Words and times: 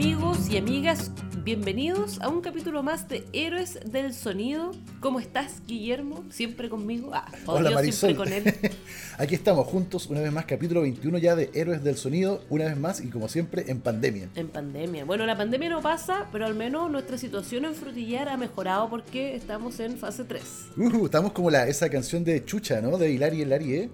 Amigos 0.00 0.48
y 0.48 0.56
amigas, 0.56 1.10
bienvenidos 1.44 2.22
a 2.22 2.30
un 2.30 2.40
capítulo 2.40 2.82
más 2.82 3.06
de 3.06 3.22
Héroes 3.34 3.78
del 3.84 4.14
Sonido. 4.14 4.70
¿Cómo 4.98 5.20
estás, 5.20 5.60
Guillermo? 5.66 6.24
¿Siempre 6.30 6.70
conmigo? 6.70 7.10
Ah, 7.12 7.30
o 7.44 7.52
Hola 7.52 7.68
yo 7.68 7.74
Marisol. 7.74 8.14
siempre 8.14 8.16
con 8.16 8.32
él. 8.32 8.72
Aquí 9.18 9.34
estamos 9.34 9.66
juntos 9.66 10.06
una 10.06 10.22
vez 10.22 10.32
más, 10.32 10.46
capítulo 10.46 10.80
21 10.80 11.18
ya 11.18 11.36
de 11.36 11.50
Héroes 11.52 11.84
del 11.84 11.98
Sonido, 11.98 12.42
una 12.48 12.64
vez 12.64 12.78
más 12.78 13.02
y 13.02 13.08
como 13.08 13.28
siempre 13.28 13.66
en 13.68 13.80
pandemia. 13.80 14.30
En 14.36 14.48
pandemia. 14.48 15.04
Bueno, 15.04 15.26
la 15.26 15.36
pandemia 15.36 15.68
no 15.68 15.82
pasa, 15.82 16.28
pero 16.32 16.46
al 16.46 16.54
menos 16.54 16.90
nuestra 16.90 17.18
situación 17.18 17.66
en 17.66 17.74
Frutillar 17.74 18.30
ha 18.30 18.38
mejorado 18.38 18.88
porque 18.88 19.36
estamos 19.36 19.80
en 19.80 19.98
fase 19.98 20.24
3. 20.24 20.42
Uh, 20.78 21.04
estamos 21.04 21.32
como 21.32 21.50
la, 21.50 21.68
esa 21.68 21.90
canción 21.90 22.24
de 22.24 22.42
Chucha, 22.42 22.80
¿no? 22.80 22.96
De 22.96 23.10
Hilari 23.10 23.40
y 23.40 23.42
Hilari, 23.42 23.74
¿eh? 23.74 23.90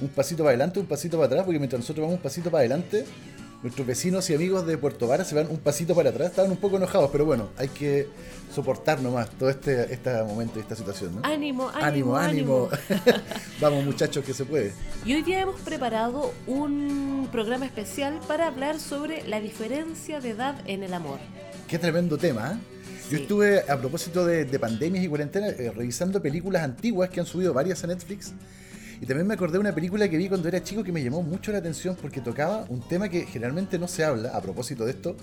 Un 0.00 0.08
pasito 0.08 0.38
para 0.38 0.50
adelante, 0.50 0.80
un 0.80 0.86
pasito 0.86 1.16
para 1.16 1.26
atrás, 1.26 1.44
porque 1.44 1.60
mientras 1.60 1.78
nosotros 1.78 2.02
vamos 2.02 2.16
un 2.16 2.22
pasito 2.22 2.50
para 2.50 2.62
adelante, 2.62 3.04
nuestros 3.64 3.86
vecinos 3.86 4.28
y 4.28 4.34
amigos 4.34 4.66
de 4.66 4.76
Puerto 4.76 5.08
Vara 5.08 5.24
se 5.24 5.34
van 5.34 5.48
un 5.50 5.56
pasito 5.56 5.94
para 5.94 6.10
atrás. 6.10 6.28
Estaban 6.28 6.50
un 6.50 6.58
poco 6.58 6.76
enojados, 6.76 7.08
pero 7.10 7.24
bueno, 7.24 7.48
hay 7.56 7.68
que 7.68 8.08
soportar 8.54 9.00
nomás 9.00 9.30
todo 9.30 9.48
este, 9.48 9.90
este 9.92 10.22
momento 10.22 10.58
y 10.58 10.62
esta 10.62 10.76
situación, 10.76 11.14
¿no? 11.16 11.22
Ánimo, 11.24 11.70
ánimo, 11.70 12.14
ánimo. 12.14 12.68
Vamos 13.62 13.82
muchachos, 13.86 14.22
que 14.22 14.34
se 14.34 14.44
puede. 14.44 14.74
Y 15.06 15.14
hoy 15.14 15.22
día 15.22 15.40
hemos 15.40 15.58
preparado 15.62 16.34
un 16.46 17.26
programa 17.32 17.64
especial 17.64 18.20
para 18.28 18.48
hablar 18.48 18.78
sobre 18.78 19.26
la 19.26 19.40
diferencia 19.40 20.20
de 20.20 20.30
edad 20.30 20.56
en 20.66 20.82
el 20.82 20.92
amor. 20.92 21.18
Qué 21.66 21.78
tremendo 21.78 22.18
tema, 22.18 22.52
¿eh? 22.52 22.74
Yo 23.10 23.16
estuve, 23.16 23.62
a 23.68 23.78
propósito 23.78 24.26
de, 24.26 24.44
de 24.44 24.58
pandemias 24.58 25.04
y 25.04 25.08
cuarentena, 25.08 25.48
eh, 25.48 25.72
revisando 25.74 26.20
películas 26.20 26.62
antiguas 26.62 27.08
que 27.08 27.20
han 27.20 27.26
subido 27.26 27.54
varias 27.54 27.82
a 27.84 27.86
Netflix. 27.86 28.34
Y 29.00 29.06
también 29.06 29.26
me 29.26 29.34
acordé 29.34 29.54
de 29.54 29.58
una 29.60 29.74
película 29.74 30.08
que 30.08 30.16
vi 30.16 30.28
cuando 30.28 30.48
era 30.48 30.62
chico 30.62 30.84
que 30.84 30.92
me 30.92 31.02
llamó 31.02 31.22
mucho 31.22 31.52
la 31.52 31.58
atención 31.58 31.96
porque 32.00 32.20
tocaba 32.20 32.64
un 32.68 32.80
tema 32.80 33.08
que 33.08 33.26
generalmente 33.26 33.78
no 33.78 33.88
se 33.88 34.04
habla, 34.04 34.30
a 34.30 34.40
propósito 34.40 34.84
de 34.84 34.92
esto, 34.92 35.16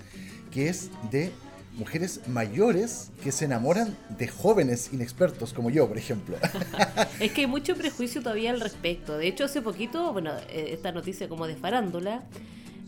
que 0.51 0.69
es 0.69 0.89
de 1.11 1.31
mujeres 1.73 2.21
mayores 2.27 3.11
que 3.23 3.31
se 3.31 3.45
enamoran 3.45 3.95
de 4.17 4.27
jóvenes 4.27 4.91
inexpertos 4.91 5.53
como 5.53 5.69
yo, 5.69 5.87
por 5.87 5.97
ejemplo. 5.97 6.37
Es 7.19 7.31
que 7.31 7.41
hay 7.41 7.47
mucho 7.47 7.75
prejuicio 7.77 8.21
todavía 8.21 8.51
al 8.51 8.59
respecto. 8.59 9.17
De 9.17 9.27
hecho, 9.27 9.45
hace 9.45 9.61
poquito, 9.61 10.11
bueno, 10.11 10.31
eh, 10.49 10.69
esta 10.71 10.91
noticia 10.91 11.29
como 11.29 11.47
de 11.47 11.55
farándula, 11.55 12.23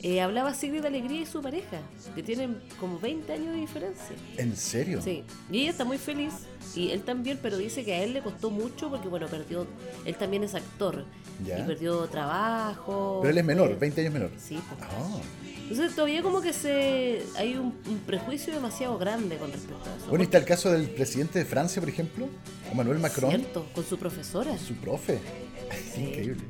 eh, 0.04 0.22
hablaba 0.22 0.54
Sigrid 0.54 0.84
Alegría 0.86 1.22
y 1.22 1.26
su 1.26 1.42
pareja, 1.42 1.80
que 2.14 2.22
tienen 2.22 2.62
como 2.80 3.00
20 3.00 3.32
años 3.34 3.54
de 3.54 3.62
diferencia. 3.62 4.16
¿En 4.38 4.56
serio? 4.56 5.02
Sí, 5.02 5.24
y 5.52 5.62
ella 5.62 5.72
está 5.72 5.86
muy 5.86 5.98
feliz, 5.98 6.34
y 6.76 6.92
él 6.92 7.02
también, 7.04 7.40
pero 7.42 7.58
dice 7.58 7.84
que 7.84 7.94
a 7.94 8.04
él 8.04 8.14
le 8.14 8.22
costó 8.22 8.50
mucho 8.52 8.90
porque, 8.90 9.08
bueno, 9.08 9.28
perdió, 9.28 9.66
él 10.06 10.16
también 10.16 10.44
es 10.44 10.54
actor, 10.56 11.06
Ya. 11.46 11.60
y 11.60 11.64
perdió 11.64 12.06
trabajo. 12.08 13.20
Pero 13.22 13.32
él 13.32 13.38
es 13.38 13.46
menor, 13.46 13.72
eh, 13.72 13.78
20 13.80 14.02
años 14.02 14.14
menor. 14.14 14.32
Sí, 14.38 14.60
pues. 14.70 14.82
Ah. 14.92 15.22
Entonces 15.70 15.96
todavía 15.96 16.22
como 16.22 16.42
que 16.42 16.52
se 16.52 17.24
hay 17.38 17.56
un, 17.56 17.74
un 17.90 17.98
prejuicio 18.06 18.54
demasiado 18.54 18.98
grande 18.98 19.38
con 19.38 19.50
respecto 19.52 19.90
a 19.90 19.96
eso. 19.96 20.08
Bueno, 20.10 20.26
está 20.26 20.38
el 20.38 20.44
caso 20.46 20.70
del 20.70 20.90
presidente 20.90 21.40
de 21.40 21.46
Francia, 21.46 21.82
por 21.82 21.88
ejemplo, 21.90 22.28
Emmanuel 22.70 23.00
Macron, 23.00 23.30
Cierto, 23.32 23.66
con 23.74 23.86
su 23.86 23.98
profesora. 23.98 24.58
su 24.58 24.74
profe. 24.76 25.20
Sí. 25.96 26.02
Increíble. 26.04 26.44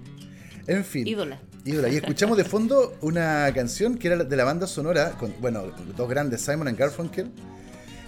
En 0.67 0.83
fin. 0.83 1.07
Ídola. 1.07 1.39
Ídola. 1.65 1.89
Y 1.89 1.95
escuchamos 1.95 2.37
de 2.37 2.43
fondo 2.43 2.95
una 3.01 3.49
canción 3.53 3.97
que 3.97 4.07
era 4.07 4.23
de 4.23 4.35
la 4.35 4.43
banda 4.43 4.67
sonora, 4.67 5.11
con, 5.11 5.33
bueno, 5.39 5.63
dos 5.95 6.09
grandes, 6.09 6.41
Simon 6.41 6.67
and 6.67 6.77
Garfunkel, 6.77 7.31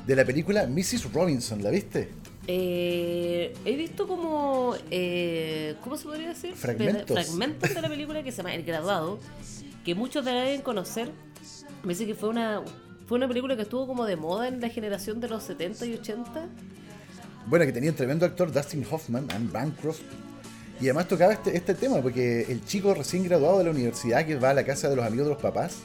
de 0.05 0.15
la 0.15 0.25
película 0.25 0.67
Mrs. 0.67 1.13
Robinson. 1.13 1.63
¿La 1.63 1.69
viste? 1.69 2.09
Eh, 2.47 3.53
he 3.65 3.75
visto 3.75 4.07
como, 4.07 4.75
eh, 4.91 5.75
¿cómo 5.81 5.97
se 5.97 6.03
podría 6.03 6.29
decir? 6.29 6.53
Fragmentos. 6.55 7.11
Fragmentos 7.11 7.73
de 7.73 7.81
la 7.81 7.89
película 7.89 8.23
que 8.23 8.31
se 8.31 8.37
llama 8.37 8.53
El 8.53 8.63
Graduado, 8.63 9.19
que 9.83 9.95
muchos 9.95 10.25
deben 10.25 10.61
conocer. 10.61 11.11
Me 11.83 11.93
dice 11.93 12.05
que 12.05 12.13
fue 12.13 12.29
una, 12.29 12.61
fue 13.07 13.17
una 13.17 13.27
película 13.27 13.55
que 13.55 13.63
estuvo 13.63 13.87
como 13.87 14.05
de 14.05 14.15
moda 14.15 14.47
en 14.47 14.59
la 14.59 14.69
generación 14.69 15.19
de 15.21 15.29
los 15.29 15.43
70 15.43 15.85
y 15.85 15.93
80. 15.93 16.47
Bueno, 17.47 17.65
que 17.65 17.71
tenía 17.71 17.91
un 17.91 17.95
tremendo 17.95 18.25
actor, 18.25 18.51
Dustin 18.51 18.85
Hoffman, 18.89 19.27
Anne 19.31 19.49
Bancroft. 19.51 20.01
Y 20.81 20.85
además 20.85 21.07
tocaba 21.07 21.33
este, 21.33 21.55
este 21.55 21.73
tema, 21.73 22.01
porque 22.01 22.41
el 22.49 22.63
chico 22.65 22.93
recién 22.93 23.23
graduado 23.23 23.59
de 23.59 23.63
la 23.65 23.71
universidad 23.71 24.25
que 24.25 24.35
va 24.35 24.49
a 24.49 24.53
la 24.53 24.65
casa 24.65 24.89
de 24.89 24.95
los 24.95 25.05
amigos 25.05 25.27
de 25.27 25.33
los 25.33 25.41
papás, 25.41 25.77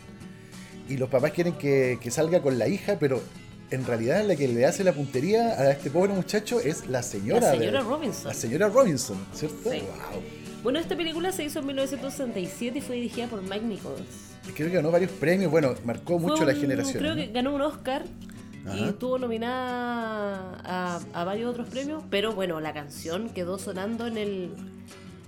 y 0.89 0.97
los 0.97 1.09
papás 1.09 1.31
quieren 1.31 1.55
que, 1.55 1.99
que 2.03 2.11
salga 2.11 2.43
con 2.43 2.59
la 2.59 2.67
hija, 2.67 2.97
pero 2.99 3.23
en 3.71 3.87
realidad 3.87 4.25
la 4.27 4.35
que 4.35 4.49
le 4.49 4.67
hace 4.67 4.83
la 4.83 4.93
puntería 4.93 5.51
a 5.61 5.71
este 5.71 5.91
pobre 5.91 6.13
muchacho 6.13 6.59
es 6.59 6.89
la 6.89 7.03
señora. 7.05 7.41
La 7.41 7.51
de- 7.53 7.59
señora 7.59 7.81
Robinson. 7.83 8.27
La 8.27 8.35
señora 8.35 8.69
Robinson, 8.69 9.17
¿cierto? 9.33 9.71
Sí. 9.71 9.79
Wow. 9.79 10.23
Bueno, 10.65 10.79
esta 10.81 10.97
película 10.97 11.31
se 11.33 11.45
hizo 11.45 11.61
en 11.61 11.67
1967 11.67 12.79
y 12.79 12.81
fue 12.83 12.97
dirigida 12.97 13.29
por 13.29 13.41
Mike 13.43 13.65
Nichols. 13.65 14.03
Creo 14.55 14.69
que 14.69 14.75
ganó 14.75 14.91
varios 14.91 15.13
premios, 15.13 15.51
bueno, 15.51 15.75
marcó 15.85 16.19
mucho 16.19 16.45
la 16.45 16.55
generación. 16.55 16.99
Creo 16.99 17.15
¿no? 17.15 17.21
que 17.21 17.29
ganó 17.29 17.55
un 17.55 17.63
Oscar 17.63 18.05
y 18.77 18.85
estuvo 18.85 19.19
nominada 19.19 20.61
a, 20.65 21.01
a 21.15 21.25
varios 21.25 21.51
otros 21.51 21.69
premios, 21.69 22.03
pero 22.11 22.35
bueno, 22.35 22.61
la 22.61 22.73
canción 22.75 23.31
quedó 23.31 23.59
sonando 23.59 24.07
en 24.07 24.17
el, 24.19 24.51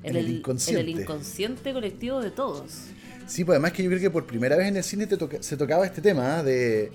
En 0.03 0.16
el 0.16 0.28
inconsciente. 0.28 0.81
en 0.82 0.88
el 0.97 1.00
inconsciente 1.03 1.72
colectivo 1.72 2.20
de 2.20 2.31
todos. 2.31 2.88
Sí, 3.26 3.44
pues 3.44 3.56
además 3.56 3.72
que 3.72 3.82
yo 3.84 3.88
creo 3.88 4.00
que 4.00 4.10
por 4.10 4.26
primera 4.26 4.56
vez 4.56 4.69
en 4.69 4.76
el 4.76 4.84
cine 4.84 5.06
te 5.06 5.16
toca- 5.16 5.43
se 5.43 5.56
tocaba 5.56 5.87
este 5.87 6.03
tema 6.03 6.38
¿ah? 6.38 6.43
de, 6.43 6.91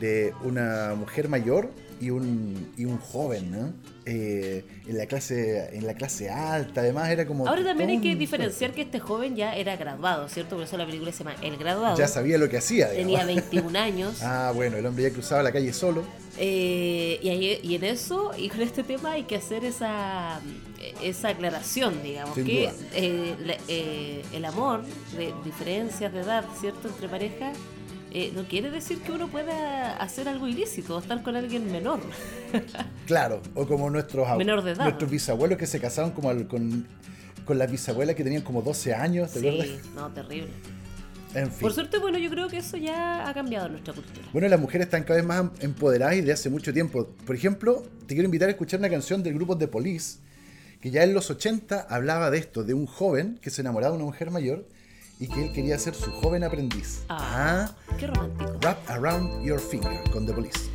de 0.00 0.32
una 0.44 0.94
mujer 0.96 1.28
mayor 1.28 1.70
y 2.02 2.10
un, 2.10 2.72
y 2.76 2.84
un 2.84 2.98
joven, 2.98 3.50
¿no? 3.52 3.72
Eh, 4.04 4.64
en 4.88 4.98
la 4.98 5.06
clase 5.06 5.70
en 5.76 5.86
la 5.86 5.94
clase 5.94 6.28
alta, 6.28 6.80
además 6.80 7.08
era 7.10 7.24
como... 7.24 7.46
Ahora 7.46 7.62
también 7.62 7.90
hay 7.90 8.00
que 8.00 8.16
diferenciar 8.16 8.72
que 8.72 8.82
este 8.82 8.98
joven 8.98 9.36
ya 9.36 9.54
era 9.54 9.76
graduado, 9.76 10.28
¿cierto? 10.28 10.56
Por 10.56 10.64
eso 10.64 10.76
la 10.76 10.84
película 10.86 11.12
se 11.12 11.18
llama 11.22 11.36
El 11.40 11.56
Graduado. 11.56 11.96
Ya 11.96 12.08
sabía 12.08 12.36
lo 12.38 12.48
que 12.48 12.56
hacía, 12.58 12.88
Tenía 12.90 13.24
digamos. 13.24 13.50
21 13.50 13.78
años. 13.78 14.22
Ah, 14.22 14.50
bueno, 14.54 14.76
el 14.76 14.84
hombre 14.86 15.04
ya 15.04 15.10
cruzaba 15.10 15.42
la 15.44 15.52
calle 15.52 15.72
solo. 15.72 16.02
Eh, 16.38 17.20
y, 17.22 17.28
ahí- 17.28 17.60
y 17.62 17.74
en 17.76 17.84
eso, 17.84 18.32
y 18.36 18.48
con 18.48 18.62
este 18.62 18.82
tema 18.82 19.12
hay 19.12 19.22
que 19.24 19.36
hacer 19.36 19.64
esa, 19.64 20.40
esa 21.00 21.28
aclaración, 21.28 22.02
digamos, 22.02 22.34
Sin 22.34 22.44
que 22.46 22.70
eh, 22.94 23.36
la- 23.44 23.56
eh, 23.68 24.22
el 24.32 24.44
amor, 24.44 24.82
de 25.16 25.32
diferencias 25.44 26.12
de 26.12 26.20
edad, 26.20 26.44
¿cierto?, 26.60 26.88
entre 26.88 27.08
parejas, 27.08 27.56
eh, 28.14 28.32
no 28.34 28.44
quiere 28.44 28.70
decir 28.70 29.00
que 29.00 29.12
uno 29.12 29.28
pueda 29.28 29.96
hacer 29.96 30.28
algo 30.28 30.46
ilícito 30.46 30.96
o 30.96 30.98
estar 31.00 31.22
con 31.22 31.34
alguien 31.36 31.70
menor. 31.72 32.00
Claro, 33.06 33.42
o 33.54 33.66
como 33.66 33.90
nuestros, 33.90 34.26
Menor 34.38 34.62
de 34.62 34.72
edad. 34.72 34.84
nuestros 34.84 35.10
bisabuelos 35.10 35.58
que 35.58 35.66
se 35.66 35.80
casaron 35.80 36.12
como 36.12 36.30
al- 36.30 36.46
con, 36.46 36.86
con 37.44 37.58
las 37.58 37.70
bisabuelas 37.70 38.14
que 38.14 38.22
tenían 38.24 38.42
como 38.42 38.62
12 38.62 38.94
años, 38.94 39.32
¿te 39.32 39.40
Sí, 39.40 39.80
no, 39.96 40.08
terrible. 40.10 40.48
En 41.34 41.50
fin. 41.50 41.60
Por 41.60 41.72
suerte, 41.72 41.98
bueno, 41.98 42.18
yo 42.18 42.28
creo 42.30 42.48
que 42.48 42.58
eso 42.58 42.76
ya 42.76 43.26
ha 43.28 43.32
cambiado 43.34 43.68
nuestra 43.70 43.94
cultura. 43.94 44.26
Bueno, 44.32 44.48
las 44.48 44.60
mujeres 44.60 44.86
están 44.86 45.02
cada 45.02 45.16
vez 45.16 45.24
más 45.26 45.50
empoderadas 45.60 46.16
y 46.16 46.20
de 46.20 46.32
hace 46.32 46.50
mucho 46.50 46.72
tiempo. 46.74 47.08
Por 47.26 47.34
ejemplo, 47.34 47.82
te 48.06 48.14
quiero 48.14 48.26
invitar 48.26 48.48
a 48.48 48.52
escuchar 48.52 48.78
una 48.80 48.90
canción 48.90 49.22
del 49.22 49.34
grupo 49.34 49.56
The 49.56 49.66
Police, 49.68 50.18
que 50.80 50.90
ya 50.90 51.02
en 51.02 51.14
los 51.14 51.30
80 51.30 51.86
hablaba 51.88 52.30
de 52.30 52.38
esto, 52.38 52.64
de 52.64 52.74
un 52.74 52.86
joven 52.86 53.38
que 53.40 53.48
se 53.50 53.62
enamoraba 53.62 53.92
de 53.92 53.96
una 53.96 54.04
mujer 54.06 54.30
mayor 54.30 54.66
y 55.22 55.28
que 55.28 55.44
él 55.44 55.52
quería 55.52 55.78
ser 55.78 55.94
su 55.94 56.10
joven 56.10 56.42
aprendiz. 56.42 57.04
Ah, 57.08 57.70
qué 57.96 58.08
romántico. 58.08 58.58
Wrap 58.60 58.90
Around 58.90 59.44
Your 59.44 59.60
Finger 59.60 60.02
con 60.10 60.26
The 60.26 60.32
Police. 60.32 60.68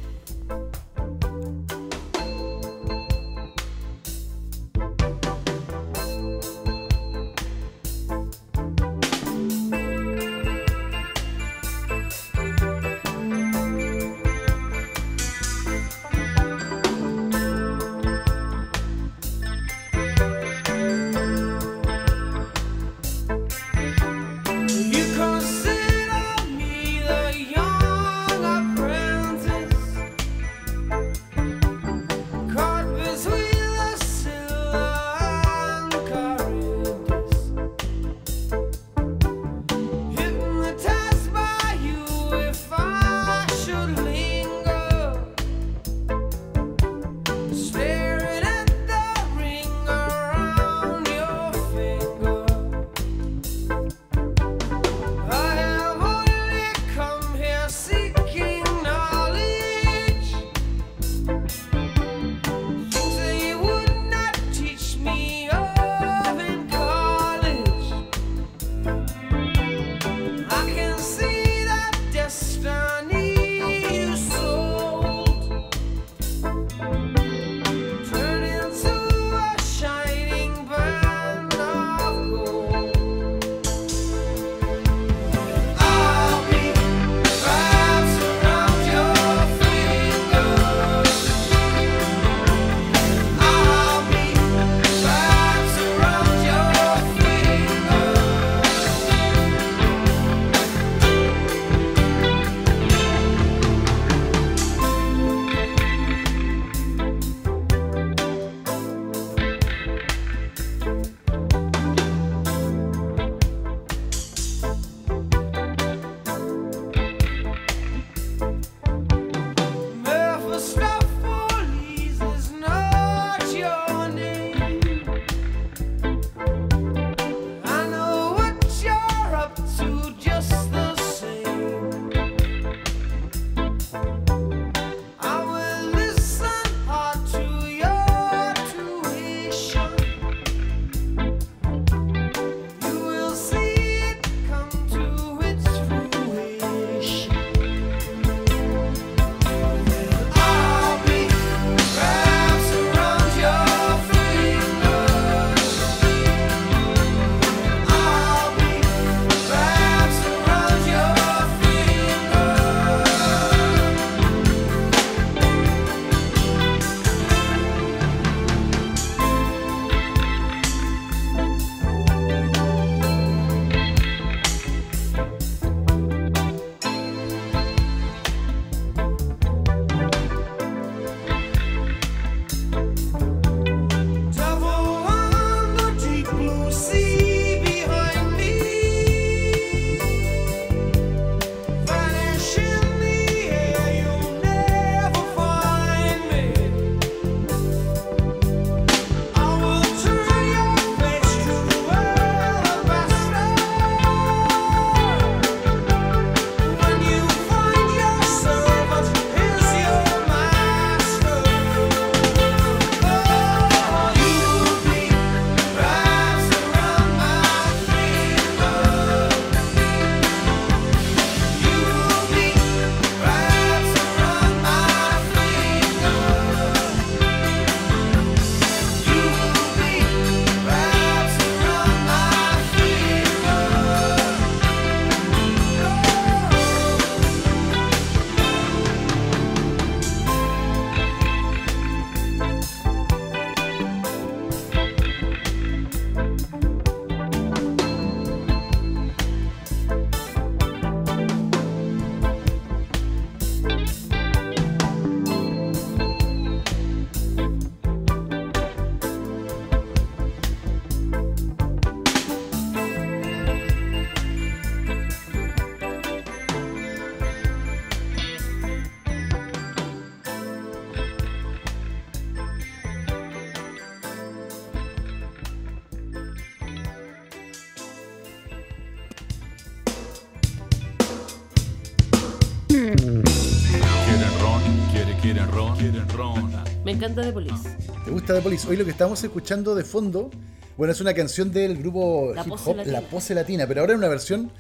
The 287.22 287.32
Police. 287.32 287.70
¿Te 288.06 288.12
gusta 288.12 288.36
The 288.36 288.42
Police? 288.42 288.68
Hoy 288.68 288.78
lo 288.78 288.86
que 288.86 288.92
estamos 288.92 289.24
escuchando 289.24 289.76
de 289.76 289.84
fondo, 289.84 290.30
bueno, 290.78 290.92
es 290.94 291.02
una 291.02 291.14
canción 291.14 291.52
del 291.52 291.78
grupo 291.78 292.32
La 292.36 292.42
hip 292.42 292.50
Pose 292.50 292.70
hop 292.70 292.78
Latina. 292.78 293.02
La 293.02 293.08
Pose 293.08 293.36
Latina, 293.36 293.68
pero 293.68 293.82
ahora 293.82 293.94
en 293.94 294.00
una 294.00 294.08
versión 294.08 294.52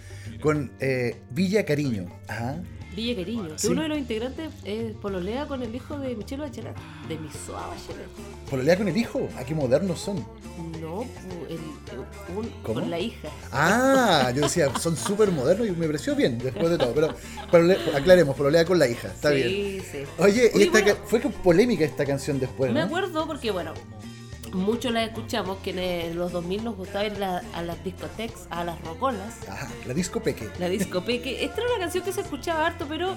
con 0.41 0.71
eh, 0.79 1.21
Villa 1.31 1.65
Cariño. 1.65 2.05
Ajá. 2.27 2.61
Villa 2.97 3.15
Cariño. 3.15 3.49
Que 3.49 3.59
Sí. 3.59 3.67
uno 3.67 3.83
de 3.83 3.89
los 3.89 3.97
integrantes 3.99 4.49
es 4.65 4.93
pololea 4.95 5.45
con 5.47 5.61
el 5.61 5.73
hijo 5.73 5.97
de 5.99 6.15
Michelle 6.15 6.41
Bachelet. 6.41 6.75
De 7.07 7.17
Misoa 7.19 7.67
Bachelet. 7.67 8.07
¿Pololea 8.49 8.75
con 8.75 8.87
el 8.87 8.97
hijo? 8.97 9.29
¿A 9.37 9.43
qué 9.45 9.53
modernos 9.53 9.99
son? 9.99 10.25
No, 10.81 11.05
el, 11.47 11.59
un- 12.35 12.49
¿Cómo? 12.63 12.79
con 12.81 12.89
la 12.89 12.99
hija. 12.99 13.29
Ah, 13.51 14.31
yo 14.35 14.41
decía, 14.41 14.71
son 14.79 14.97
súper 14.97 15.31
modernos 15.31 15.67
y 15.67 15.71
me 15.71 15.85
pareció 15.85 16.15
bien 16.15 16.39
después 16.39 16.69
de 16.71 16.77
todo. 16.79 16.93
Pero 17.51 17.75
aclaremos, 17.95 18.35
pololea 18.35 18.65
con 18.65 18.79
la 18.79 18.87
hija, 18.87 19.09
está 19.09 19.29
sí, 19.29 19.35
bien. 19.35 19.83
sí. 19.91 19.97
Oye, 20.17 20.51
y 20.51 20.55
Oye, 20.55 20.63
esta 20.65 20.81
bueno, 20.81 20.95
fue 21.05 21.19
polémica 21.19 21.85
esta 21.85 22.03
canción 22.03 22.39
después, 22.39 22.71
Me 22.73 22.79
¿no? 22.79 22.85
acuerdo 22.87 23.27
porque, 23.27 23.51
bueno, 23.51 23.73
muchos 24.53 24.91
la 24.91 25.03
escuchamos, 25.03 25.57
que 25.59 25.71
en 26.09 26.17
los 26.17 26.31
2000 26.31 26.63
nos 26.63 26.75
gustaba 26.75 27.05
ir 27.05 27.17
la- 27.17 27.41
a 27.53 27.61
las 27.61 27.83
discotecas, 27.83 28.47
a 28.49 28.63
las 28.63 28.79
rocolas, 28.81 29.35
Ajá, 29.49 29.69
la 29.85 29.93
disco 29.93 30.21
peque. 30.21 30.49
la 30.59 30.69
discopeque. 30.69 31.43
Esta 31.45 31.61
era 31.61 31.69
una 31.71 31.79
canción 31.79 32.03
que 32.03 32.11
se 32.13 32.21
escuchaba 32.21 32.65
harto, 32.67 32.85
pero, 32.87 33.15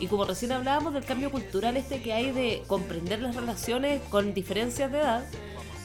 y 0.00 0.06
como 0.06 0.24
recién 0.24 0.52
hablábamos 0.52 0.94
del 0.94 1.04
cambio 1.04 1.30
cultural 1.30 1.76
este 1.76 2.02
que 2.02 2.12
hay 2.12 2.30
de 2.32 2.62
comprender 2.66 3.20
las 3.20 3.34
relaciones 3.36 4.00
con 4.10 4.34
diferencias 4.34 4.92
de 4.92 4.98
edad, 4.98 5.24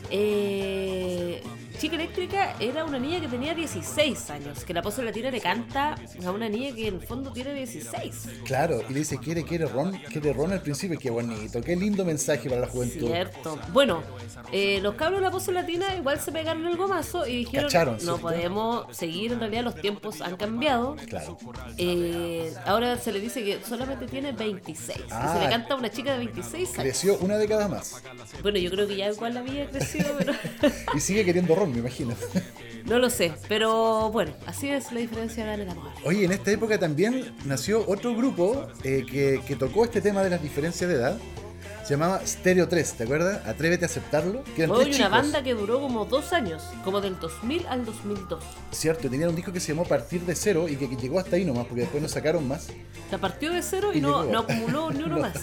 eh, 0.09 1.41
Chica 1.81 1.95
Eléctrica 1.95 2.55
era 2.59 2.85
una 2.85 2.99
niña 2.99 3.19
que 3.19 3.27
tenía 3.27 3.55
16 3.55 4.29
años, 4.29 4.63
que 4.63 4.71
la 4.71 4.83
pose 4.83 5.01
latina 5.01 5.31
le 5.31 5.41
canta 5.41 5.95
a 6.23 6.29
una 6.31 6.47
niña 6.47 6.75
que 6.75 6.87
en 6.89 6.95
el 6.97 7.01
fondo 7.01 7.33
tiene 7.33 7.55
16. 7.55 8.27
Claro, 8.45 8.83
y 8.87 8.93
le 8.93 8.99
dice, 8.99 9.17
quiere, 9.17 9.43
quiere 9.43 9.65
ron, 9.65 9.91
quiere 10.11 10.31
ron 10.31 10.51
al 10.53 10.61
principio, 10.61 10.99
qué 10.99 11.09
bonito, 11.09 11.59
qué 11.61 11.75
lindo 11.75 12.05
mensaje 12.05 12.47
para 12.49 12.61
la 12.61 12.67
juventud. 12.67 13.07
Cierto. 13.07 13.57
Bueno, 13.73 14.03
eh, 14.51 14.79
los 14.83 14.93
cabros 14.93 15.21
de 15.21 15.25
la 15.25 15.31
pose 15.31 15.51
latina 15.51 15.95
igual 15.95 16.19
se 16.19 16.31
pegaron 16.31 16.67
el 16.67 16.77
gomazo 16.77 17.25
y 17.25 17.37
dijeron, 17.37 17.65
Cacharon, 17.65 17.93
no 17.95 17.99
¿cierto? 17.99 18.21
podemos 18.21 18.95
seguir, 18.95 19.31
en 19.31 19.39
realidad 19.39 19.63
los 19.63 19.75
tiempos 19.75 20.21
han 20.21 20.35
cambiado. 20.37 20.95
Claro. 21.07 21.35
Eh, 21.79 22.53
ahora 22.67 22.99
se 22.99 23.11
le 23.11 23.19
dice 23.19 23.43
que 23.43 23.59
solamente 23.67 24.05
tiene 24.05 24.33
26. 24.33 24.99
y 24.99 25.03
Ah. 25.09 25.33
se 25.35 25.43
le 25.45 25.49
canta 25.49 25.73
a 25.73 25.77
una 25.77 25.89
chica 25.89 26.11
de 26.11 26.19
26 26.19 26.69
años. 26.73 26.83
Creció 26.83 27.17
una 27.21 27.37
década 27.39 27.67
más. 27.67 28.03
Bueno, 28.43 28.59
yo 28.59 28.69
creo 28.69 28.87
que 28.87 28.97
ya 28.97 29.09
igual 29.09 29.33
la 29.33 29.39
había 29.39 29.67
crecido, 29.67 30.13
pero 30.19 30.33
Y 30.95 30.99
sigue 30.99 31.25
queriendo 31.25 31.55
ron, 31.55 31.70
me 31.71 31.79
imagino. 31.79 32.13
no 32.85 32.99
lo 32.99 33.09
sé. 33.09 33.33
Pero 33.47 34.09
bueno, 34.11 34.33
así 34.47 34.69
es 34.69 34.91
la 34.91 34.99
diferencia 34.99 35.53
en 35.53 35.61
el 35.61 35.69
amor. 35.69 35.89
Oye, 36.05 36.25
en 36.25 36.31
esta 36.31 36.51
época 36.51 36.77
también 36.79 37.35
nació 37.45 37.83
otro 37.87 38.15
grupo 38.15 38.67
eh, 38.83 39.05
que, 39.09 39.41
que 39.45 39.55
tocó 39.55 39.83
este 39.85 40.01
tema 40.01 40.23
de 40.23 40.29
las 40.29 40.41
diferencias 40.41 40.89
de 40.89 40.95
edad. 40.95 41.17
Se 41.83 41.95
llamaba 41.95 42.21
Stereo 42.25 42.67
3, 42.67 42.93
¿te 42.93 43.03
acuerdas? 43.03 43.45
Atrévete 43.47 43.85
a 43.85 43.87
aceptarlo. 43.87 44.43
Que 44.55 44.63
eran 44.63 44.75
Hoy 44.75 44.83
tres 44.85 44.97
una 44.97 45.05
chicos, 45.07 45.11
banda 45.11 45.43
que 45.43 45.53
duró 45.55 45.81
como 45.81 46.05
dos 46.05 46.31
años, 46.31 46.61
como 46.85 47.01
del 47.01 47.19
2000 47.19 47.65
al 47.67 47.83
2002. 47.85 48.43
Cierto, 48.71 49.09
tenían 49.09 49.29
un 49.29 49.35
disco 49.35 49.51
que 49.51 49.59
se 49.59 49.69
llamó 49.69 49.83
Partir 49.85 50.21
de 50.21 50.35
Cero 50.35 50.67
y 50.69 50.75
que, 50.75 50.87
que 50.87 50.95
llegó 50.95 51.19
hasta 51.19 51.35
ahí 51.37 51.43
nomás, 51.43 51.65
porque 51.65 51.81
después 51.81 52.01
no 52.03 52.07
sacaron 52.07 52.47
más. 52.47 52.67
Se 53.09 53.17
partió 53.17 53.51
de 53.51 53.61
cero 53.63 53.89
y, 53.93 53.97
Y 53.97 54.01
no, 54.01 54.23
no 54.23 54.39
acumuló 54.39 54.91
ni 54.91 55.03
uno 55.03 55.15
No. 55.17 55.21
más. 55.23 55.33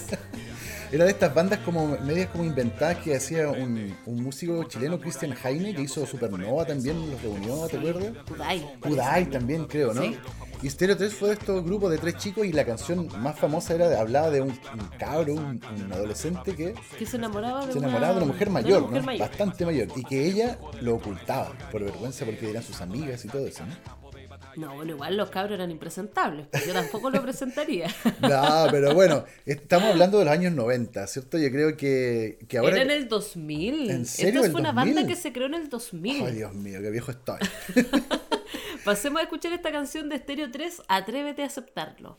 Era 0.91 1.05
de 1.05 1.11
estas 1.11 1.35
bandas 1.35 1.59
como 1.61 1.99
medias 1.99 2.29
como 2.31 2.45
inventadas 2.45 2.99
que 2.99 3.15
hacía 3.15 3.49
un, 3.49 3.95
un 4.07 4.23
músico 4.23 4.65
chileno, 4.65 4.99
Christian 4.99 5.35
Heine, 5.45 5.75
que 5.75 5.83
hizo 5.83 6.07
Supernova 6.07 6.65
también, 6.65 7.11
los 7.11 7.21
reunió, 7.23 7.67
¿te 7.69 7.77
acuerdas? 7.77 8.13
Kudai. 8.27 8.81
Kudai 8.81 9.27
también, 9.27 9.67
creo, 9.67 9.93
¿no? 9.93 10.03
Sí. 10.03 10.19
Y 10.61 10.71
Stereo 10.71 10.97
3 10.97 11.15
fue 11.15 11.29
de 11.29 11.35
estos 11.35 11.65
grupos 11.65 11.91
de 11.91 11.99
tres 11.99 12.17
chicos 12.17 12.45
y 12.45 12.53
la 12.53 12.65
canción 12.65 13.09
más 13.21 13.39
famosa 13.39 13.75
era 13.75 13.89
de, 13.89 13.97
hablaba 13.97 14.31
de 14.31 14.41
un, 14.41 14.49
un 14.49 14.89
cabro, 14.99 15.35
un, 15.35 15.61
un 15.63 15.93
adolescente 15.93 16.55
que 16.57 16.75
Que 16.99 17.07
se 17.07 17.17
enamoraba 17.17 17.65
de 17.65 17.73
se 17.73 17.79
una, 17.79 17.87
enamoraba 17.87 18.15
de 18.15 18.19
una 18.25 18.33
mujer 18.33 18.49
de 18.49 18.55
mayor, 18.55 18.79
una 18.79 18.87
mujer 18.89 19.03
¿no? 19.03 19.07
mayor. 19.07 19.29
Bastante 19.29 19.65
mayor. 19.67 19.89
Y 19.95 20.03
que 20.03 20.27
ella 20.27 20.59
lo 20.81 20.97
ocultaba 20.97 21.53
por 21.71 21.85
vergüenza 21.85 22.25
porque 22.25 22.51
eran 22.51 22.65
sus 22.65 22.81
amigas 22.81 23.25
y 23.25 23.29
todo 23.29 23.47
eso, 23.47 23.65
¿no? 23.67 24.08
No, 24.59 24.75
bueno, 24.75 24.95
igual 24.95 25.17
los 25.17 25.31
cabros 25.31 25.55
eran 25.55 25.71
impresentables, 25.71 26.49
pues 26.51 26.67
yo 26.67 26.73
tampoco 26.73 27.11
lo 27.11 27.23
presentaría. 27.23 27.87
No, 28.21 28.67
pero 28.73 28.93
bueno, 28.93 29.25
estamos 29.47 29.91
hablando 29.91 30.19
de 30.19 30.25
los 30.25 30.33
años 30.33 30.53
90, 30.53 31.07
¿cierto? 31.07 31.39
Yo 31.39 31.49
creo 31.53 31.77
que, 31.77 32.41
que 32.49 32.59
ahora... 32.59 32.75
Era 32.75 32.83
en 32.83 32.91
el 32.91 33.09
2000. 33.09 33.89
¿En 33.89 34.05
serio, 34.05 34.41
Esta 34.41 34.51
fue 34.51 34.61
una 34.61 34.73
2000? 34.73 34.95
banda 34.95 35.09
que 35.09 35.15
se 35.15 35.33
creó 35.33 35.47
en 35.47 35.55
el 35.55 35.69
2000. 35.69 36.27
Ay, 36.27 36.35
Dios 36.35 36.55
mío, 36.55 36.81
qué 36.83 36.91
viejo 36.91 37.13
estoy. 37.13 37.39
Pasemos 38.85 39.21
a 39.21 39.23
escuchar 39.23 39.53
esta 39.53 39.71
canción 39.71 40.09
de 40.09 40.19
Stereo 40.19 40.51
3, 40.51 40.83
Atrévete 40.89 41.45
a 41.45 41.47
aceptarlo. 41.47 42.19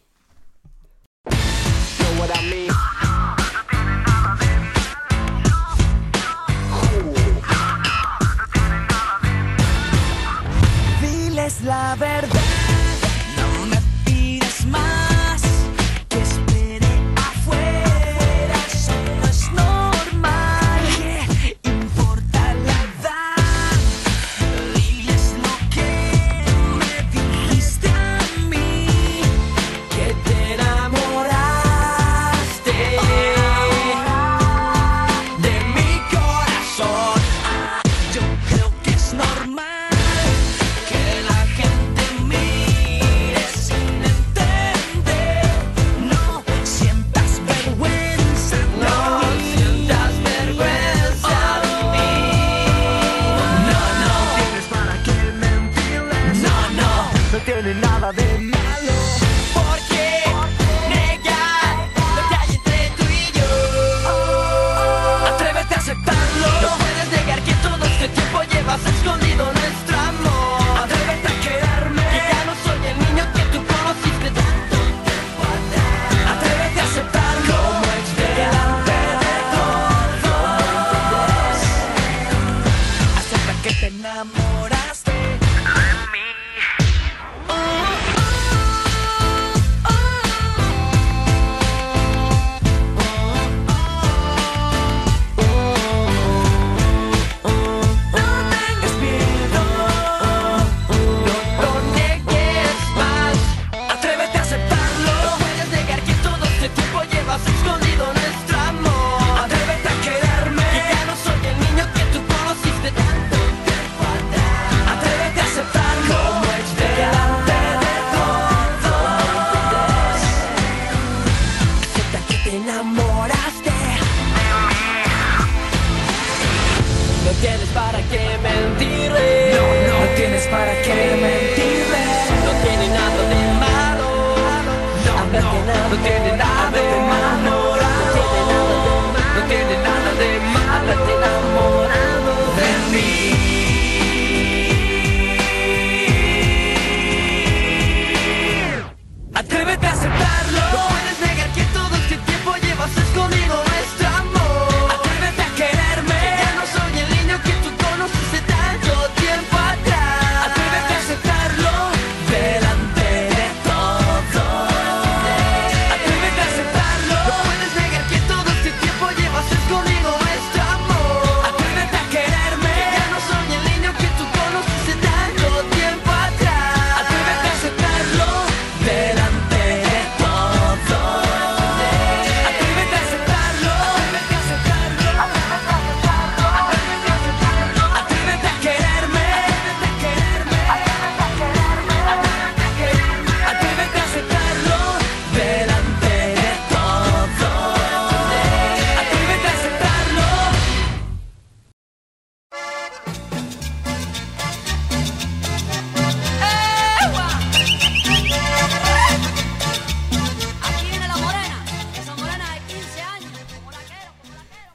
La 11.63 11.95
verdad, 11.95 12.48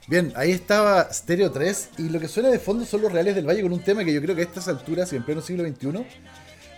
Bien, 0.06 0.32
ahí 0.36 0.50
estaba 0.50 1.10
Stereo 1.12 1.50
3 1.50 1.90
y 1.98 2.08
lo 2.10 2.20
que 2.20 2.28
suena 2.28 2.50
de 2.50 2.58
fondo 2.58 2.84
son 2.84 3.00
los 3.02 3.10
Reales 3.12 3.34
del 3.34 3.46
Valle 3.48 3.62
con 3.62 3.72
un 3.72 3.80
tema 3.82 4.04
que 4.04 4.12
yo 4.12 4.20
creo 4.20 4.34
que 4.36 4.42
a 4.42 4.44
estas 4.44 4.68
alturas 4.68 5.10
y 5.12 5.16
en 5.16 5.22
pleno 5.24 5.40
siglo 5.40 5.64
XXI 5.66 6.04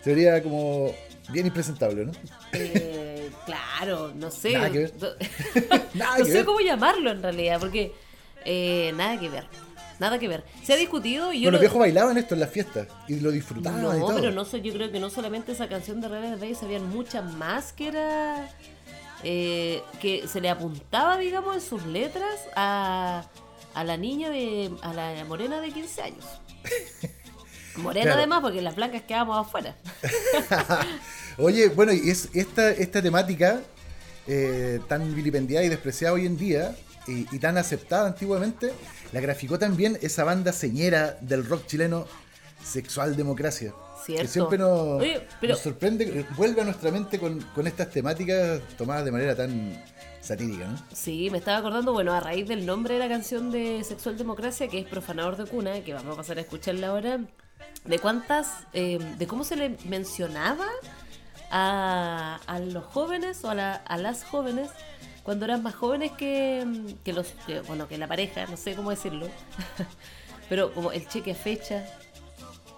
sería 0.04 0.40
como 0.42 0.92
bien 1.30 1.46
impresentable, 1.46 2.04
¿no? 2.06 2.12
Eh, 2.52 3.30
claro, 3.46 4.12
no 4.14 4.30
sé. 4.30 4.52
Nada 4.52 4.70
que 4.70 4.78
ver. 4.78 4.92
No, 5.00 5.08
Nada 5.94 6.18
no 6.18 6.24
que 6.24 6.30
sé 6.30 6.36
ver. 6.38 6.44
cómo 6.44 6.60
llamarlo 6.60 7.10
en 7.10 7.20
realidad, 7.22 7.58
porque 7.58 7.92
eh, 8.44 8.92
nada 8.96 9.18
que 9.18 9.28
ver. 9.28 9.44
Nada 9.98 10.18
que 10.20 10.28
ver. 10.28 10.44
Se 10.62 10.74
ha 10.74 10.76
discutido 10.76 11.32
y 11.32 11.40
yo 11.40 11.44
Bueno, 11.44 11.52
los 11.52 11.58
lo- 11.58 11.60
viejos 11.62 11.78
bailaban 11.80 12.18
esto 12.18 12.34
en 12.34 12.40
las 12.40 12.50
fiestas 12.50 12.86
y 13.08 13.18
lo 13.18 13.32
disfrutaban 13.32 13.80
y 13.80 13.82
No, 13.82 14.06
todo. 14.06 14.14
pero 14.16 14.30
no 14.30 14.44
sé, 14.44 14.60
yo 14.60 14.72
creo 14.74 14.92
que 14.92 15.00
no 15.00 15.10
solamente 15.10 15.50
esa 15.52 15.68
canción 15.68 16.00
de 16.00 16.08
Reales 16.08 16.30
del 16.32 16.38
Valle, 16.40 16.54
sabían 16.54 16.88
muchas 16.88 17.24
más 17.34 17.72
que 17.72 17.88
era. 17.88 18.48
Eh, 19.22 19.82
que 20.00 20.26
se 20.28 20.40
le 20.40 20.48
apuntaba, 20.50 21.16
digamos, 21.18 21.56
en 21.56 21.62
sus 21.62 21.84
letras 21.86 22.40
a, 22.54 23.24
a 23.74 23.84
la 23.84 23.96
niña 23.96 24.30
de. 24.30 24.70
a 24.82 24.92
la 24.92 25.24
morena 25.24 25.60
de 25.60 25.70
15 25.70 26.02
años. 26.02 26.24
Morena 27.76 28.04
Claro. 28.04 28.18
además, 28.18 28.40
porque 28.40 28.62
las 28.62 28.74
blancas 28.74 29.02
quedábamos 29.02 29.46
afuera. 29.46 29.76
Oye, 31.38 31.68
bueno, 31.68 31.92
y 31.92 32.08
es 32.08 32.30
esta, 32.32 32.70
esta 32.70 33.02
temática 33.02 33.60
eh, 34.26 34.80
tan 34.88 35.14
vilipendiada 35.14 35.64
y 35.64 35.68
despreciada 35.68 36.14
hoy 36.14 36.24
en 36.24 36.38
día 36.38 36.74
y, 37.06 37.26
y 37.34 37.38
tan 37.38 37.58
aceptada 37.58 38.06
antiguamente, 38.06 38.72
la 39.12 39.20
graficó 39.20 39.58
también 39.58 39.98
esa 40.00 40.24
banda 40.24 40.52
señera 40.52 41.18
del 41.20 41.44
rock 41.44 41.66
chileno, 41.66 42.06
Sexual 42.64 43.14
Democracia. 43.14 43.74
Cierto. 44.06 44.22
Que 44.22 44.28
siempre 44.28 44.58
nos, 44.58 45.00
Oye, 45.02 45.26
pero- 45.40 45.54
nos 45.54 45.62
sorprende, 45.62 46.04
eh, 46.20 46.26
vuelve 46.36 46.60
a 46.62 46.64
nuestra 46.64 46.90
mente 46.92 47.18
con, 47.18 47.40
con 47.54 47.66
estas 47.66 47.90
temáticas 47.90 48.60
tomadas 48.78 49.04
de 49.04 49.10
manera 49.10 49.34
tan 49.34 49.84
satírica, 50.20 50.66
¿no? 50.66 50.78
Sí, 50.92 51.28
me 51.30 51.38
estaba 51.38 51.58
acordando, 51.58 51.92
bueno, 51.92 52.12
a 52.12 52.20
raíz 52.20 52.46
del 52.48 52.64
nombre 52.66 52.94
de 52.94 53.00
la 53.00 53.08
canción 53.08 53.50
de 53.50 53.82
Sexual 53.84 54.16
Democracia, 54.16 54.68
que 54.68 54.78
es 54.78 54.86
Profanador 54.86 55.36
de 55.36 55.46
Cuna, 55.46 55.80
que 55.80 55.92
vamos 55.92 56.14
a 56.14 56.16
pasar 56.18 56.38
a 56.38 56.40
escucharla 56.42 56.88
ahora, 56.88 57.18
de 57.84 57.98
cuántas, 57.98 58.48
eh, 58.72 58.98
de 59.18 59.26
cómo 59.26 59.42
se 59.44 59.56
le 59.56 59.76
mencionaba 59.88 60.66
a, 61.50 62.40
a 62.46 62.58
los 62.60 62.84
jóvenes 62.84 63.44
o 63.44 63.50
a, 63.50 63.54
la- 63.54 63.74
a 63.74 63.96
las 63.98 64.24
jóvenes 64.24 64.70
cuando 65.22 65.44
eran 65.44 65.62
más 65.62 65.74
jóvenes 65.74 66.12
que, 66.12 66.64
que 67.04 67.12
los, 67.12 67.28
que, 67.46 67.60
bueno, 67.62 67.88
que 67.88 67.98
la 67.98 68.06
pareja, 68.06 68.46
no 68.46 68.56
sé 68.56 68.74
cómo 68.74 68.90
decirlo, 68.90 69.26
pero 70.48 70.72
como 70.72 70.92
el 70.92 71.06
cheque 71.08 71.32
a 71.32 71.34
fecha, 71.34 71.84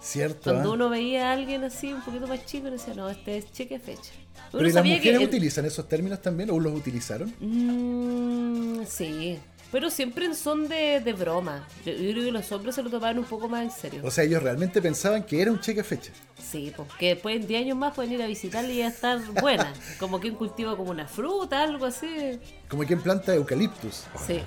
Cierto. 0.01 0.51
Cuando 0.51 0.71
¿ah? 0.71 0.73
uno 0.73 0.89
veía 0.89 1.29
a 1.29 1.33
alguien 1.33 1.63
así 1.63 1.91
un 1.93 2.01
poquito 2.01 2.27
más 2.27 2.45
chico, 2.45 2.67
uno 2.67 2.77
decía, 2.77 2.93
no, 2.93 3.09
este 3.09 3.37
es 3.37 3.51
cheque 3.51 3.79
fecha. 3.79 4.11
Uno 4.51 4.51
Pero 4.53 4.63
¿y 4.63 4.65
las 4.67 4.73
sabía 4.75 4.95
mujeres 4.95 5.19
que- 5.19 5.25
utilizan 5.25 5.65
esos 5.65 5.87
términos 5.87 6.21
también 6.21 6.49
o 6.51 6.59
los 6.59 6.73
utilizaron? 6.73 7.33
Mm, 7.39 8.85
sí, 8.87 9.37
pero 9.71 9.89
siempre 9.91 10.25
en 10.25 10.35
son 10.35 10.67
de, 10.67 11.01
de 11.01 11.13
broma. 11.13 11.67
Yo, 11.85 11.91
yo 11.93 12.11
creo 12.11 12.23
que 12.25 12.31
los 12.31 12.51
hombres 12.51 12.75
se 12.75 12.81
lo 12.83 12.89
tomaban 12.89 13.19
un 13.19 13.25
poco 13.25 13.47
más 13.49 13.63
en 13.63 13.71
serio. 13.71 14.01
O 14.03 14.09
sea, 14.09 14.23
ellos 14.23 14.41
realmente 14.41 14.81
pensaban 14.81 15.23
que 15.23 15.41
era 15.41 15.51
un 15.51 15.59
cheque 15.59 15.81
a 15.81 15.83
fecha. 15.83 16.11
Sí, 16.41 16.73
porque 16.75 17.09
después 17.09 17.35
en 17.35 17.45
10 17.47 17.61
años 17.65 17.77
más 17.77 17.93
pueden 17.93 18.13
ir 18.13 18.21
a 18.23 18.27
visitarla 18.27 18.71
y 18.71 18.77
ya 18.77 18.87
estar 18.87 19.19
buena. 19.39 19.71
Como 19.99 20.19
que 20.19 20.29
un 20.31 20.35
cultivo 20.35 20.75
como 20.75 20.89
una 20.91 21.07
fruta, 21.07 21.61
algo 21.61 21.85
así. 21.85 22.39
Como 22.67 22.83
quien 22.85 23.01
planta 23.01 23.35
eucaliptus. 23.35 24.05
Sí, 24.25 24.39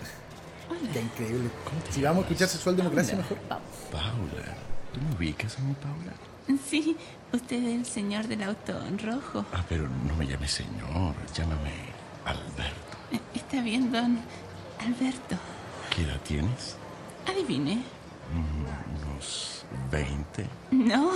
Qué 0.93 1.01
increíble. 1.01 1.51
Si 1.91 2.01
vamos 2.03 2.25
a 2.25 2.27
escuchar 2.29 2.49
sexual 2.49 2.77
democracia 2.77 3.15
mejor. 3.15 3.37
vamos. 3.49 3.65
Paula, 3.93 4.57
¿tú 4.93 5.01
me 5.01 5.15
ubicas 5.17 5.59
a 5.59 5.63
mi 5.63 5.75
Paula? 5.75 6.13
Sí, 6.69 6.97
usted 7.33 7.57
es 7.63 7.75
el 7.75 7.87
señor 7.87 8.27
del 8.27 8.43
auto 8.43 8.79
rojo. 9.03 9.45
Ah, 9.53 9.65
pero 9.69 9.89
no 9.89 10.15
me 10.17 10.27
llames 10.27 10.51
señor, 10.51 11.15
llámame 11.35 11.71
Alberto. 12.25 12.97
Eh, 13.13 13.21
Está 13.35 13.61
bien, 13.63 13.91
don 13.93 14.19
Alberto. 14.81 15.37
¿Qué 15.95 16.03
edad 16.03 16.21
tienes? 16.27 16.77
Adivine. 17.27 17.83
Unos 18.35 19.65
20. 19.91 20.47
No, 20.71 21.11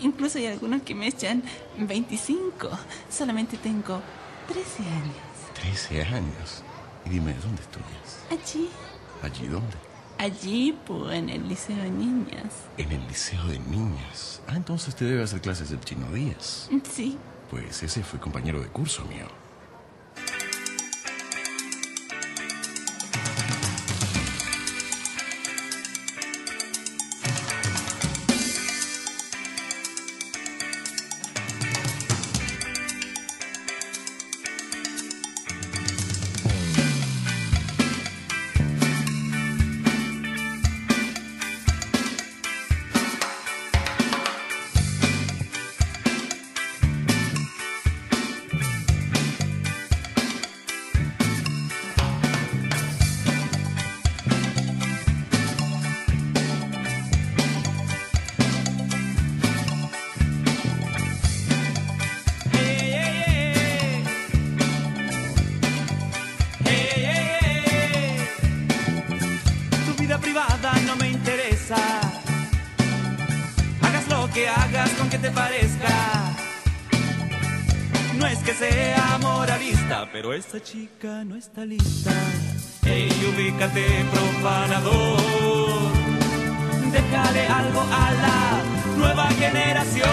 incluso 0.00 0.38
hay 0.38 0.46
algunos 0.46 0.82
que 0.82 0.94
me 0.94 1.06
echan 1.08 1.42
25. 1.78 2.70
Solamente 3.10 3.56
tengo 3.56 4.00
13 4.48 4.82
años. 4.82 5.16
13 5.54 6.02
años. 6.02 6.62
Y 7.06 7.10
dime, 7.10 7.34
¿dónde 7.42 7.62
estudias? 7.62 8.20
Allí, 8.30 8.68
¿Allí 9.22 9.46
dónde? 9.48 9.76
Allí, 10.20 10.76
en 11.10 11.30
el 11.30 11.48
Liceo 11.48 11.76
de 11.76 11.90
Niñas. 11.90 12.52
En 12.76 12.92
el 12.92 13.06
Liceo 13.08 13.42
de 13.46 13.58
Niñas. 13.58 14.42
Ah, 14.46 14.54
entonces 14.56 14.94
te 14.94 15.04
debe 15.06 15.22
hacer 15.22 15.40
clases 15.40 15.70
del 15.70 15.80
Chino 15.80 16.10
Díaz. 16.12 16.68
Sí, 16.90 17.16
Pues 17.50 17.82
ese 17.82 18.02
fue 18.02 18.20
compañero 18.20 18.60
de 18.60 18.68
curso 18.68 19.04
mío. 19.06 19.26
Pero 80.30 80.38
esta 80.38 80.62
chica 80.62 81.24
no 81.24 81.34
está 81.34 81.64
lista. 81.64 82.12
Ey, 82.86 83.10
ubícate, 83.34 83.84
profanador. 84.12 85.18
Déjale 86.92 87.46
algo 87.48 87.80
a 87.80 88.12
la 88.22 88.62
nueva 88.96 89.26
generación. 89.30 90.08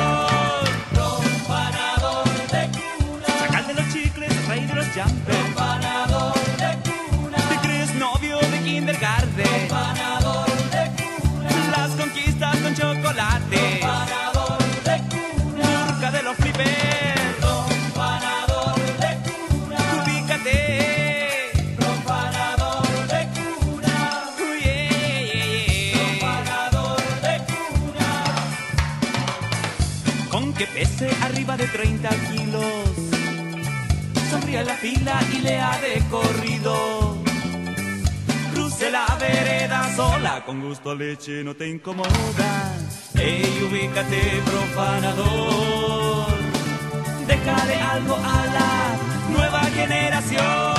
Profanador 0.90 2.26
de 2.52 2.68
cuna. 2.78 3.28
Sacal 3.42 3.68
de 3.68 3.74
los 3.76 3.94
chicles, 3.94 4.48
rey 4.48 4.66
de 4.66 4.74
los 4.74 4.88
jumpers. 4.88 5.38
Profanador 5.54 6.34
de 6.64 6.72
cuna. 6.90 7.38
Te 7.38 7.68
crees 7.68 7.94
novio 7.94 8.40
de 8.40 8.60
kindergarten. 8.64 9.68
Profanador 9.68 10.48
de 10.72 10.92
cuna. 10.98 11.50
Las 11.78 11.92
conquistas 11.92 12.58
con 12.58 12.74
chocolate. 12.74 13.77
Fila 34.82 35.20
y 35.34 35.40
lea 35.40 35.80
de 35.82 36.02
corrido. 36.10 37.18
Cruce 38.54 38.92
la 38.92 39.06
vereda 39.20 39.96
sola, 39.96 40.44
con 40.46 40.62
gusto 40.62 40.92
a 40.92 40.96
leche 40.96 41.44
no 41.44 41.56
te 41.56 41.68
incomoda. 41.68 42.74
Ey, 43.16 43.68
ubícate, 43.70 44.42
profanador. 44.46 46.28
Déjale 47.28 47.76
algo 47.76 48.16
a 48.16 48.46
la 48.58 48.98
nueva 49.36 49.64
generación. 49.66 50.74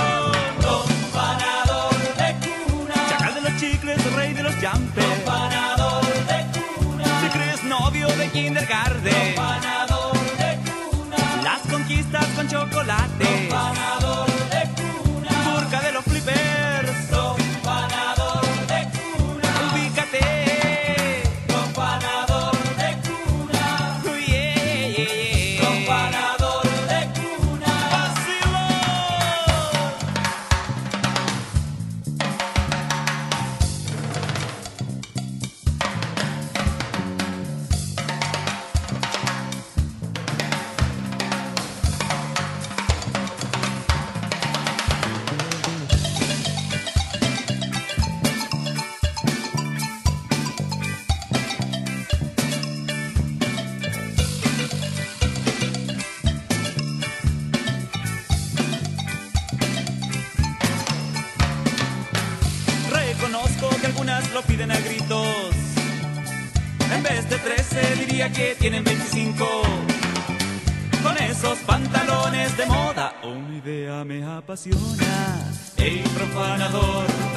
Profanador 0.61 1.94
de 2.20 2.37
cuna. 2.44 2.94
Chacal 3.11 3.34
de 3.34 3.40
los 3.40 3.56
chicles, 3.61 4.12
rey 4.14 4.32
de 4.32 4.42
los 4.44 4.54
jumpers. 4.54 5.06
Profanador 5.06 6.04
de 6.30 6.46
cuna. 6.54 7.20
Te 7.22 7.38
crees 7.38 7.64
novio 7.64 8.06
de 8.08 8.28
kindergarten. 8.28 9.34
Profanador 9.34 9.88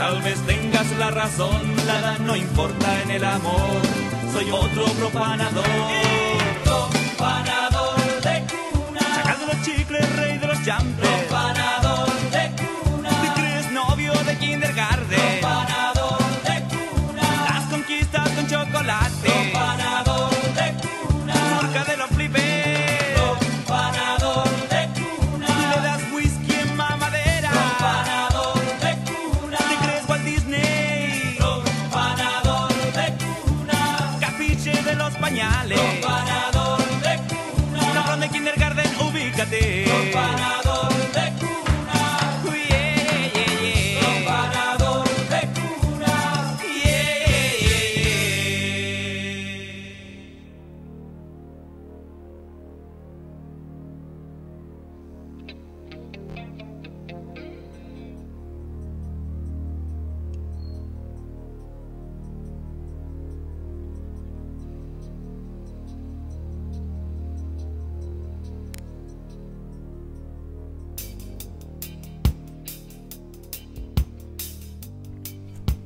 tal 0.02 0.20
vez 0.24 0.40
tengas 0.48 0.90
la 0.98 1.12
razón. 1.12 1.62
La 1.86 2.00
edad 2.00 2.20
no 2.20 2.36
importa 2.36 2.88
en 3.04 3.12
el 3.12 3.24
amor. 3.24 3.82
Soy 4.34 4.50
otro 4.50 4.86
profanador. 5.00 5.64
profanador 6.64 8.00
de 8.28 8.36
cuna. 8.52 9.02
Sacando 9.16 9.46
los 9.46 9.62
chicles, 9.62 10.08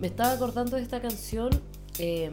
me 0.06 0.10
estaba 0.10 0.34
acordando 0.34 0.78
de 0.78 0.84
esta 0.84 1.02
canción. 1.02 1.50
eh, 1.98 2.30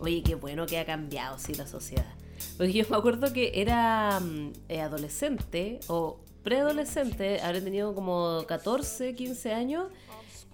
oye, 0.00 0.24
qué 0.24 0.34
bueno 0.34 0.66
que 0.66 0.76
ha 0.76 0.84
cambiado, 0.84 1.38
sí, 1.38 1.54
la 1.54 1.64
sociedad. 1.64 2.12
Porque 2.56 2.72
yo 2.72 2.84
me 2.90 2.96
acuerdo 2.96 3.32
que 3.32 3.52
era 3.54 4.18
mm, 4.18 4.52
eh, 4.68 4.80
adolescente 4.80 5.78
o 5.86 6.18
preadolescente, 6.42 7.40
habré 7.42 7.60
tenido 7.60 7.94
como 7.94 8.42
14, 8.48 9.14
15 9.14 9.54
años, 9.54 9.86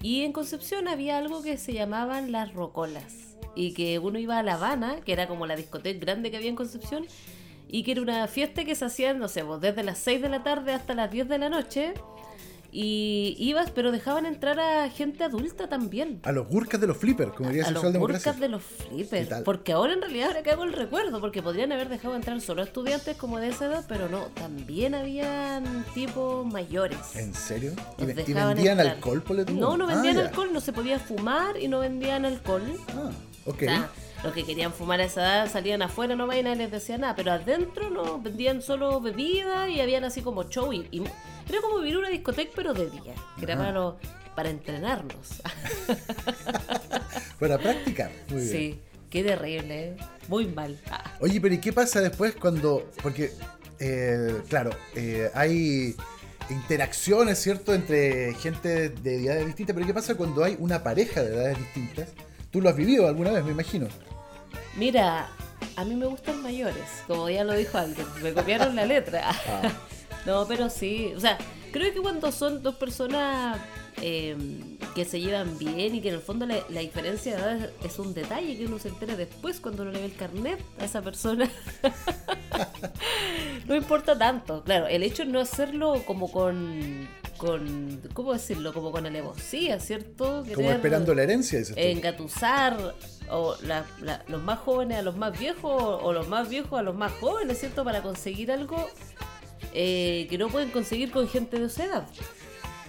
y 0.03 0.25
en 0.25 0.35
Concepción 0.35 0.89
había 0.89 1.17
algo 1.17 1.43
que 1.43 1.57
se 1.57 1.73
llamaban 1.73 2.33
las 2.33 2.53
rocolas. 2.53 3.39
Y 3.57 3.73
que 3.73 3.99
uno 3.99 4.19
iba 4.19 4.39
a 4.39 4.43
La 4.43 4.57
Habana, 4.57 5.01
que 5.01 5.15
era 5.15 5.29
como 5.29 5.47
la 5.47 5.57
discoteca 5.57 6.01
grande 6.01 6.31
que 6.31 6.37
había 6.37 6.51
en 6.51 6.57
Concepción, 6.57 7.07
y 7.67 7.83
que 7.83 7.93
era 7.93 8.03
una 8.03 8.29
fiesta 8.29 8.67
que 8.67 8.75
se 8.75 8.85
hacía, 8.85 9.15
no 9.15 9.29
sé, 9.29 9.43
pues, 9.43 9.63
desde 9.63 9.85
las 9.85 9.97
6 10.01 10.21
de 10.21 10.29
la 10.29 10.43
tarde 10.43 10.75
hasta 10.75 10.93
las 10.93 11.11
10 11.11 11.31
de 11.31 11.39
la 11.39 11.49
noche. 11.49 11.95
Y 12.75 13.37
ibas, 13.39 13.71
pero 13.71 13.93
dejaban 13.93 14.25
entrar 14.25 14.59
a 14.59 14.89
gente 14.89 15.25
adulta 15.25 15.69
también. 15.69 16.21
A 16.23 16.33
los 16.33 16.49
gurkas 16.49 16.81
de 16.81 16.87
los 16.87 16.97
flippers, 16.97 17.33
como 17.35 17.51
diría 17.51 17.67
A 17.67 17.71
los 17.71 17.83
burkas 17.93 18.41
de 18.41 18.49
los 18.49 18.63
¿Qué 18.63 18.85
flippers. 19.05 19.43
Porque 19.45 19.73
ahora 19.73 19.93
en 19.93 20.01
realidad 20.01 20.29
ahora 20.29 20.43
hago 20.53 20.65
el 20.65 20.73
recuerdo, 20.73 21.21
porque 21.21 21.43
podrían 21.43 21.71
haber 21.73 21.91
dejado 21.91 22.17
entrar 22.17 22.41
solo 22.41 22.63
estudiantes 22.63 23.15
como 23.19 23.39
de 23.39 23.49
esa 23.49 23.67
edad, 23.67 23.85
pero 23.89 24.09
no, 24.09 24.21
también 24.35 24.95
habían 24.95 25.85
tipos 25.95 26.47
mayores. 26.47 26.97
¿En 27.15 27.35
serio? 27.35 27.73
¿Y, 27.99 28.07
Los 28.07 28.15
ve- 28.15 28.23
y 28.23 28.25
dejaban 28.25 28.55
vendían 28.55 28.79
entrar. 28.81 28.97
alcohol, 28.97 29.23
por 29.23 29.51
No, 29.53 29.77
no 29.77 29.85
Ah, 29.85 29.93
vendían 29.95 30.17
ya. 30.17 30.23
alcohol, 30.23 30.49
no 30.53 30.61
se 30.61 30.73
podía 30.73 30.99
fumar 30.99 31.59
y 31.61 31.69
no 31.69 31.81
vendían 31.81 32.25
alcohol. 32.25 32.63
Ah, 32.97 33.11
ok. 33.45 33.55
O 33.55 33.59
sea, 33.67 33.91
los 34.23 34.33
que 34.33 34.45
querían 34.45 34.73
fumar 34.73 35.01
a 35.01 35.05
esa 35.05 35.21
edad 35.21 35.51
salían 35.53 35.83
afuera 35.83 36.15
nomás 36.15 36.37
y 36.37 36.43
nadie 36.43 36.57
les 36.57 36.71
decía 36.71 36.97
nada, 36.99 37.15
pero 37.17 37.33
adentro 37.33 37.91
no, 37.91 38.21
vendían 38.21 38.63
solo 38.63 39.01
bebida 39.01 39.69
y 39.69 39.81
habían 39.81 40.05
así 40.05 40.23
como 40.23 40.45
show 40.45 40.73
y, 40.73 40.87
y 40.93 41.03
era 41.49 41.61
como 41.61 41.79
vivir 41.79 41.99
una 41.99 42.09
discoteca 42.09 42.53
pero 42.55 42.73
de 42.73 42.89
día, 42.91 43.15
que 43.39 43.45
era 43.45 43.57
para, 43.57 43.73
los- 43.73 43.95
para 44.37 44.51
entrenarnos. 44.51 45.43
Para 47.39 47.59
practicar. 47.59 48.11
Muy 48.29 48.43
bien. 48.43 48.49
sí, 48.53 48.81
qué 49.11 49.25
terrible, 49.25 49.89
¿eh? 49.89 49.97
muy 50.29 50.47
mal. 50.47 50.79
Ah, 50.91 51.13
Oye, 51.21 51.41
pero 51.41 51.55
¿y 51.55 51.59
qué 51.59 51.73
pasa 51.73 52.01
después 52.01 52.37
cuando.? 52.37 52.89
Porque, 53.03 53.33
eh, 53.81 54.43
claro, 54.49 54.71
eh, 54.95 55.29
hay 55.35 55.97
interacciones, 56.51 57.39
¿cierto?, 57.41 57.75
entre 57.75 58.35
gente 58.35 58.91
de 58.91 59.25
edades 59.25 59.47
distintas, 59.47 59.75
pero 59.75 59.87
¿qué 59.87 59.95
pasa 59.95 60.15
cuando 60.15 60.45
hay 60.45 60.57
una 60.61 60.83
pareja 60.85 61.23
de 61.23 61.35
edades 61.35 61.59
distintas? 61.59 62.11
Tú 62.53 62.61
lo 62.61 62.69
has 62.69 62.77
vivido 62.77 63.09
alguna 63.09 63.33
vez, 63.33 63.45
me 63.45 63.51
imagino. 63.53 63.89
Mira, 64.77 65.29
a 65.77 65.85
mí 65.85 65.95
me 65.95 66.07
gustan 66.07 66.43
mayores, 66.43 67.05
como 67.07 67.29
ya 67.29 67.45
lo 67.45 67.53
dijo 67.55 67.79
alguien, 67.79 68.07
me 68.23 68.33
copiaron 68.33 68.75
la 68.75 68.87
letra. 68.87 69.31
Ah. 69.31 69.73
No, 70.25 70.47
pero 70.47 70.71
sí, 70.71 71.13
o 71.17 71.19
sea, 71.19 71.37
creo 71.73 71.93
que 71.93 72.01
cuando 72.01 72.31
son 72.31 72.63
dos 72.63 72.77
personas 72.77 73.59
eh, 74.01 74.37
que 74.95 75.05
se 75.05 75.21
llevan 75.21 75.59
bien 75.59 75.97
y 75.97 76.01
que 76.01 76.11
en 76.11 76.15
el 76.15 76.21
fondo 76.21 76.47
la, 76.47 76.59
la 76.69 76.81
diferencia 76.81 77.35
de 77.35 77.43
edad 77.43 77.71
es 77.83 77.99
un 77.99 78.15
detalle 78.15 78.57
que 78.57 78.67
uno 78.67 78.79
se 78.79 78.89
entera 78.89 79.17
después 79.17 79.59
cuando 79.59 79.83
uno 79.83 79.91
le 79.91 79.99
ve 79.99 80.05
el 80.05 80.15
carnet 80.15 80.61
a 80.79 80.85
esa 80.85 81.03
persona. 81.03 81.51
no 83.67 83.75
importa 83.75 84.17
tanto, 84.17 84.63
claro, 84.63 84.87
el 84.87 85.03
hecho 85.03 85.25
es 85.25 85.29
no 85.29 85.41
hacerlo 85.41 86.03
como 86.07 86.31
con, 86.31 87.09
con 87.43 88.01
¿cómo 88.13 88.33
decirlo? 88.33 88.73
Como 88.73 88.93
con 88.93 89.05
alevosía, 89.05 89.81
¿cierto? 89.81 90.45
Como 90.55 90.71
esperando 90.71 91.13
la 91.13 91.25
herencia, 91.25 91.59
dices 91.59 91.75
engatusar 91.77 92.95
o 93.31 93.57
la- 93.67 93.85
la- 94.01 94.23
los 94.29 94.41
más 94.45 94.61
jóvenes 94.61 94.99
a 94.99 95.03
los 95.03 95.17
más 95.17 95.37
viejos 95.37 95.83
o 96.03 96.13
los 96.13 96.29
más 96.29 96.49
viejos 96.49 96.79
a 96.79 96.83
los 96.83 96.95
más 96.95 97.11
jóvenes, 97.21 97.59
¿cierto? 97.59 97.83
Para 97.83 98.01
conseguir 98.01 98.53
algo 98.53 98.89
eh, 99.75 100.27
que 100.31 100.39
no 100.39 100.49
pueden 100.51 100.71
conseguir 100.71 101.11
con 101.11 101.27
gente 101.29 101.59
de 101.59 101.67
esa 101.67 101.85
edad. 101.85 102.07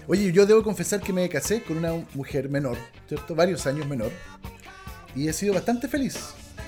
Oye, 0.08 0.32
yo 0.32 0.46
debo 0.46 0.62
confesar 0.64 1.00
que 1.02 1.14
me 1.14 1.28
casé 1.30 1.64
con 1.64 1.78
una 1.78 1.94
mujer 2.14 2.50
menor, 2.50 2.78
¿cierto? 3.08 3.34
Varios 3.36 3.66
años 3.66 3.88
menor. 3.88 4.12
Y 5.16 5.28
he 5.30 5.34
sido 5.34 5.54
bastante 5.54 5.88
feliz. 5.88 6.18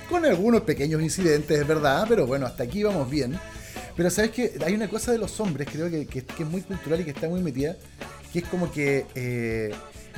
Con 0.10 0.24
algunos 0.26 0.62
pequeños 0.62 1.02
incidentes, 1.02 1.60
es 1.60 1.68
verdad, 1.68 2.06
pero 2.08 2.26
bueno, 2.26 2.46
hasta 2.46 2.64
aquí 2.64 2.82
vamos 2.84 3.10
bien. 3.10 3.38
Pero 3.96 4.10
sabes 4.10 4.32
que 4.32 4.54
hay 4.66 4.74
una 4.74 4.90
cosa 4.90 5.12
de 5.12 5.18
los 5.18 5.40
hombres, 5.40 5.68
creo 5.72 5.90
que, 5.90 6.06
que- 6.06 6.20
es 6.20 6.46
muy 6.50 6.62
cultural 6.62 7.00
y 7.02 7.06
que 7.06 7.12
está 7.12 7.30
muy 7.30 7.42
metida, 7.42 7.76
que 8.34 8.40
es 8.40 8.46
como 8.46 8.72
que 8.72 9.06
eh, 9.16 9.74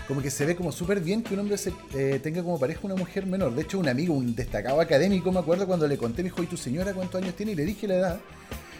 como 0.08 0.22
que 0.22 0.32
se 0.32 0.46
ve 0.46 0.56
como 0.56 0.72
súper 0.72 1.02
bien 1.02 1.22
que 1.22 1.34
un 1.34 1.42
hombre 1.42 1.58
se, 1.58 1.74
eh, 1.94 2.20
tenga 2.24 2.42
como 2.42 2.58
pareja 2.60 2.80
una 2.84 2.96
mujer 2.96 3.26
menor. 3.26 3.54
De 3.54 3.64
hecho, 3.64 3.78
un 3.78 3.90
amigo, 3.90 4.14
un 4.14 4.34
destacado 4.36 4.80
académico, 4.80 5.32
me 5.32 5.40
acuerdo 5.40 5.68
cuando 5.68 5.86
le 5.88 5.98
conté, 5.98 6.24
me 6.24 6.30
dijo, 6.30 6.42
¿y 6.42 6.48
tu 6.48 6.56
señora 6.58 6.94
cuántos 6.94 7.22
años 7.22 7.36
tiene? 7.36 7.52
Y 7.52 7.56
le 7.56 7.66
dije 7.66 7.88
la 7.88 7.96
edad. 7.96 8.20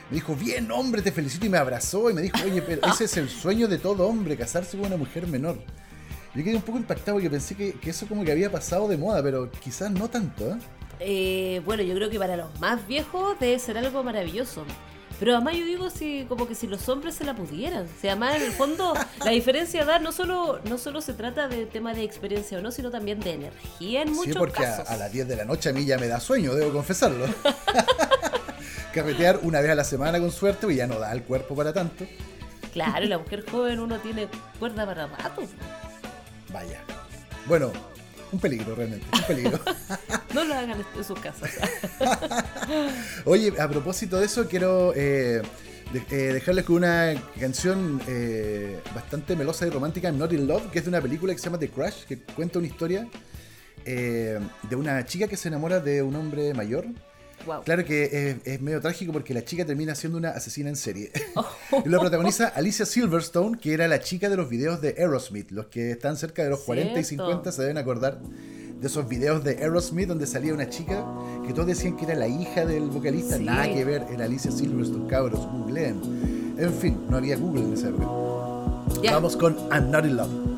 Me 0.10 0.16
dijo, 0.16 0.36
bien, 0.38 0.72
hombre, 0.72 1.02
te 1.02 1.12
felicito 1.12 1.46
y 1.46 1.50
me 1.50 1.58
abrazó 1.58 2.10
y 2.10 2.14
me 2.14 2.22
dijo, 2.22 2.38
oye, 2.46 2.62
pero 2.62 2.80
ese 2.88 3.04
es 3.04 3.18
el 3.18 3.28
sueño 3.30 3.68
de 3.68 3.78
todo 3.78 4.08
hombre, 4.08 4.38
casarse 4.38 4.78
con 4.78 4.88
una 4.88 4.96
mujer 4.96 5.28
menor. 5.28 5.60
Yo 6.34 6.44
quedé 6.46 6.56
un 6.56 6.62
poco 6.62 6.78
impactado 6.78 7.16
porque 7.18 7.30
pensé 7.30 7.56
que, 7.56 7.74
que 7.74 7.90
eso 7.90 8.08
como 8.08 8.24
que 8.24 8.32
había 8.32 8.50
pasado 8.50 8.88
de 8.88 8.96
moda, 8.96 9.22
pero 9.22 9.52
quizás 9.52 9.92
no 9.92 10.10
tanto, 10.10 10.50
¿eh? 10.52 10.58
Eh, 11.00 11.62
bueno, 11.66 11.84
yo 11.84 11.94
creo 11.96 12.10
que 12.10 12.18
para 12.20 12.36
los 12.38 12.60
más 12.60 12.86
viejos 12.88 13.40
debe 13.40 13.60
ser 13.60 13.78
algo 13.78 14.04
maravilloso. 14.04 14.66
Pero 15.20 15.34
además 15.36 15.56
yo 15.56 15.66
digo 15.66 15.90
si 15.90 16.26
como 16.30 16.48
que 16.48 16.54
si 16.54 16.68
los 16.68 16.88
hombres 16.90 17.16
se 17.16 17.24
la 17.24 17.34
pudieran. 17.36 17.86
O 17.86 18.02
sea, 18.02 18.12
además 18.12 18.36
en 18.36 18.44
el 18.44 18.52
fondo 18.52 18.94
la 19.26 19.32
diferencia 19.32 19.82
edad 19.82 20.00
no 20.00 20.12
solo, 20.12 20.60
no 20.70 20.78
solo 20.78 21.02
se 21.02 21.14
trata 21.14 21.48
de 21.48 21.66
tema 21.66 21.94
de 21.96 22.04
experiencia 22.04 22.60
o 22.60 22.62
no, 22.62 22.72
sino 22.72 22.92
también 22.92 23.20
de 23.20 23.34
energía 23.34 24.04
en 24.04 24.10
Sí, 24.10 24.14
muchos 24.14 24.36
porque 24.38 24.64
a, 24.64 24.78
casos. 24.78 24.90
a 24.90 24.98
las 24.98 25.12
10 25.12 25.28
de 25.28 25.36
la 25.36 25.46
noche 25.46 25.70
a 25.70 25.74
mí 25.74 25.86
ya 25.86 25.98
me 25.98 26.08
da 26.08 26.20
sueño, 26.20 26.54
debo 26.54 26.72
confesarlo. 26.72 27.26
Carretear 28.94 29.40
una 29.44 29.62
vez 29.62 29.72
a 29.72 29.76
la 29.76 29.84
semana 29.84 30.20
con 30.20 30.32
suerte, 30.32 30.66
pues 30.68 30.76
ya 30.78 30.88
no 30.88 31.00
da 31.00 31.12
el 31.12 31.24
cuerpo 31.24 31.56
para 31.56 31.74
tanto. 31.74 32.06
Claro, 32.74 33.06
y 33.06 33.08
la 33.10 33.18
mujer 33.20 33.44
joven 33.50 33.80
uno 33.80 33.98
tiene 34.00 34.28
cuerda 34.60 34.86
para 34.86 35.08
rato. 35.08 35.42
Vaya. 36.52 36.82
Bueno, 37.48 37.72
un 38.32 38.40
peligro 38.40 38.76
realmente, 38.76 39.06
un 39.14 39.24
peligro. 39.24 39.60
No 40.34 40.44
lo 40.44 40.54
hagan 40.54 40.84
en 40.96 41.04
sus 41.04 41.20
casas. 41.20 41.50
Oye, 43.26 43.54
a 43.60 43.68
propósito 43.68 44.20
de 44.20 44.26
eso, 44.26 44.48
quiero 44.48 44.94
eh, 44.96 45.42
de- 45.94 46.04
eh, 46.12 46.34
dejarles 46.34 46.66
con 46.66 46.76
una 46.78 47.14
canción 47.40 48.02
eh, 48.08 48.80
bastante 48.94 49.36
melosa 49.36 49.66
y 49.66 49.70
romántica, 49.70 50.12
Not 50.12 50.34
in 50.34 50.46
Love, 50.48 50.70
que 50.70 50.80
es 50.80 50.86
de 50.86 50.90
una 50.90 51.02
película 51.02 51.34
que 51.34 51.40
se 51.40 51.46
llama 51.46 51.58
The 51.60 51.70
Crush, 51.70 52.04
que 52.08 52.20
cuenta 52.20 52.60
una 52.60 52.68
historia 52.68 53.08
eh, 53.86 54.40
de 54.70 54.76
una 54.76 55.04
chica 55.06 55.28
que 55.28 55.38
se 55.38 55.48
enamora 55.48 55.80
de 55.80 56.02
un 56.04 56.16
hombre 56.16 56.54
mayor. 56.54 56.86
Wow. 57.46 57.64
Claro 57.64 57.86
que 57.86 58.04
es, 58.04 58.38
es 58.46 58.62
medio 58.62 58.82
trágico 58.82 59.14
porque 59.14 59.34
la 59.34 59.46
chica 59.46 59.66
termina 59.66 59.96
siendo 59.96 60.18
una 60.18 60.32
asesina 60.32 60.70
en 60.70 60.76
serie. 60.76 61.12
y 61.86 61.90
lo 61.90 62.00
protagoniza 62.00 62.48
Alicia 62.50 62.86
Silverstone, 62.86 63.58
que 63.58 63.74
era 63.74 63.88
la 63.88 64.00
chica 64.00 64.30
de 64.30 64.36
los 64.36 64.50
videos 64.50 64.82
de 64.82 64.96
Aerosmith. 64.98 65.52
Los 65.52 65.68
que 65.68 65.92
están 65.92 66.18
cerca 66.18 66.44
de 66.44 66.50
los 66.50 66.62
40 66.62 67.00
y 67.00 67.04
Cierto. 67.04 67.26
50 67.26 67.52
se 67.52 67.62
deben 67.62 67.78
acordar 67.78 68.20
de 68.20 68.88
esos 68.88 69.08
videos 69.08 69.44
de 69.44 69.58
Aerosmith 69.58 70.08
donde 70.08 70.28
salía 70.28 70.54
una 70.54 70.70
chica 70.70 71.04
que 71.46 71.54
todos 71.54 71.68
decían 71.68 71.96
que 71.98 72.06
era 72.06 72.16
la 72.16 72.28
hija 72.28 72.66
del 72.66 72.90
vocalista. 72.90 73.38
Sí. 73.38 73.44
Nada 73.44 73.68
que 73.72 73.84
ver, 73.86 74.06
era 74.12 74.26
Alicia 74.26 74.52
Silverstone, 74.52 75.08
cabros, 75.08 75.48
googleen. 75.48 76.56
En 76.58 76.74
fin, 76.74 77.06
no 77.10 77.18
había 77.18 77.38
Google 77.38 77.64
en 77.64 77.74
esa 77.74 77.90
época. 77.90 79.02
Ya. 79.02 79.14
Vamos 79.14 79.38
con 79.38 79.56
I'm 79.72 79.92
Not 79.92 80.06
in 80.06 80.18
Love. 80.18 80.57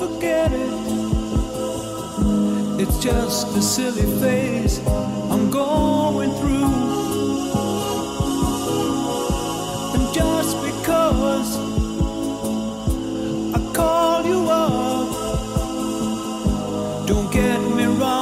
Forget 0.00 0.50
it. 0.50 0.72
It's 2.80 2.98
just 3.04 3.54
a 3.54 3.60
silly 3.60 4.06
phase 4.18 4.78
I'm 5.30 5.50
going 5.50 6.30
through. 6.40 6.72
And 9.94 10.04
just 10.14 10.56
because 10.68 11.50
I 13.54 13.60
call 13.74 14.24
you 14.24 14.40
up, 14.48 15.08
don't 17.06 17.30
get 17.30 17.60
me 17.76 17.84
wrong, 17.84 18.19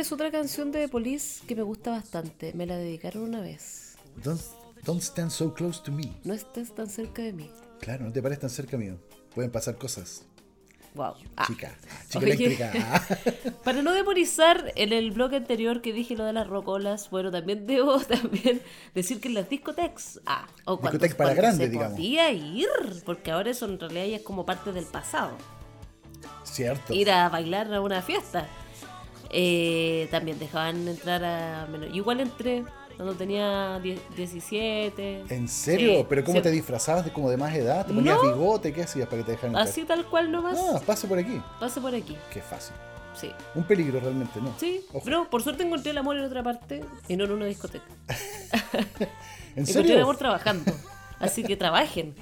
Esta 0.00 0.08
es 0.08 0.12
otra 0.12 0.30
canción 0.30 0.72
de 0.72 0.80
The 0.80 0.88
Police 0.88 1.44
que 1.46 1.54
me 1.54 1.60
gusta 1.60 1.90
bastante. 1.90 2.54
Me 2.54 2.64
la 2.64 2.76
dedicaron 2.78 3.22
una 3.22 3.42
vez. 3.42 3.96
Don't, 4.24 4.40
don't 4.86 5.02
stand 5.02 5.30
so 5.30 5.52
close 5.52 5.82
to 5.84 5.92
me. 5.92 6.10
No 6.24 6.32
estés 6.32 6.74
tan 6.74 6.88
cerca 6.88 7.20
de 7.20 7.34
mí. 7.34 7.50
Claro, 7.80 8.06
no 8.06 8.10
te 8.10 8.22
pares 8.22 8.38
tan 8.38 8.48
cerca 8.48 8.78
mío. 8.78 8.96
Pueden 9.34 9.50
pasar 9.50 9.76
cosas. 9.76 10.22
Wow. 10.94 11.16
Ah. 11.36 11.44
Chica, 11.46 11.76
chica 12.08 12.18
Oye, 12.18 12.32
eléctrica. 12.32 13.06
Para 13.64 13.82
no 13.82 13.92
demonizar 13.92 14.72
en 14.74 14.94
el 14.94 15.10
blog 15.10 15.34
anterior 15.34 15.82
que 15.82 15.92
dije 15.92 16.16
lo 16.16 16.24
de 16.24 16.32
las 16.32 16.46
rocolas, 16.46 17.10
bueno, 17.10 17.30
también 17.30 17.66
debo 17.66 18.00
también 18.00 18.62
decir 18.94 19.20
que 19.20 19.28
en 19.28 19.34
las 19.34 19.50
discotecas, 19.50 20.18
ah, 20.24 20.46
o 20.64 20.80
cuando, 20.80 20.98
para 20.98 21.14
cuando 21.14 21.34
grande, 21.34 21.64
se 21.66 21.70
digamos. 21.70 21.92
podía 21.92 22.32
ir, 22.32 22.68
porque 23.04 23.32
ahora 23.32 23.50
eso 23.50 23.66
en 23.66 23.78
realidad 23.78 24.06
ya 24.06 24.16
es 24.16 24.22
como 24.22 24.46
parte 24.46 24.72
del 24.72 24.86
pasado, 24.86 25.36
Cierto. 26.44 26.94
ir 26.94 27.10
a 27.10 27.28
bailar 27.28 27.70
a 27.74 27.82
una 27.82 28.00
fiesta. 28.00 28.48
Eh, 29.30 30.08
también 30.10 30.38
dejaban 30.38 30.86
entrar 30.88 31.24
a 31.24 31.66
menor. 31.70 31.94
Igual 31.94 32.20
entré 32.20 32.64
cuando 32.96 33.14
tenía 33.14 33.78
10 33.80 34.00
17. 34.16 35.24
¿En 35.28 35.48
serio? 35.48 35.98
Sí, 36.00 36.06
¿Pero 36.08 36.24
cómo 36.24 36.38
sí. 36.38 36.42
te 36.42 36.50
disfrazabas 36.50 37.04
de 37.04 37.12
como 37.12 37.30
de 37.30 37.36
más 37.36 37.54
edad? 37.54 37.86
¿Te 37.86 37.94
ponías 37.94 38.16
No. 38.22 38.32
bigote? 38.34 38.72
¿Qué 38.72 38.82
hacías 38.82 39.06
para 39.08 39.18
que 39.22 39.24
te 39.26 39.30
dejaran 39.32 39.50
entrar? 39.52 39.68
Así 39.68 39.84
tal 39.84 40.04
cual 40.06 40.30
nomás. 40.32 40.58
Ah, 40.58 40.80
pase 40.84 41.06
por 41.06 41.18
aquí. 41.18 41.40
Pase 41.58 41.80
por 41.80 41.94
aquí. 41.94 42.16
Qué 42.32 42.40
fácil. 42.40 42.74
Sí. 43.18 43.30
Un 43.54 43.64
peligro 43.64 43.98
realmente, 44.00 44.40
¿no? 44.40 44.52
Sí, 44.58 44.84
Ojo. 44.90 45.02
pero 45.04 45.28
por 45.30 45.42
suerte 45.42 45.62
encontré 45.64 45.90
el 45.90 45.98
amor 45.98 46.16
en 46.16 46.24
otra 46.24 46.42
parte 46.42 46.84
y 47.08 47.16
no 47.16 47.24
en 47.24 47.32
una 47.32 47.46
discoteca. 47.46 47.84
¿En 49.56 49.62
Encontré 49.62 49.62
el 49.62 49.66
serio? 49.66 50.02
amor 50.02 50.16
trabajando. 50.16 50.72
Así 51.18 51.42
que 51.42 51.56
trabajen. 51.56 52.14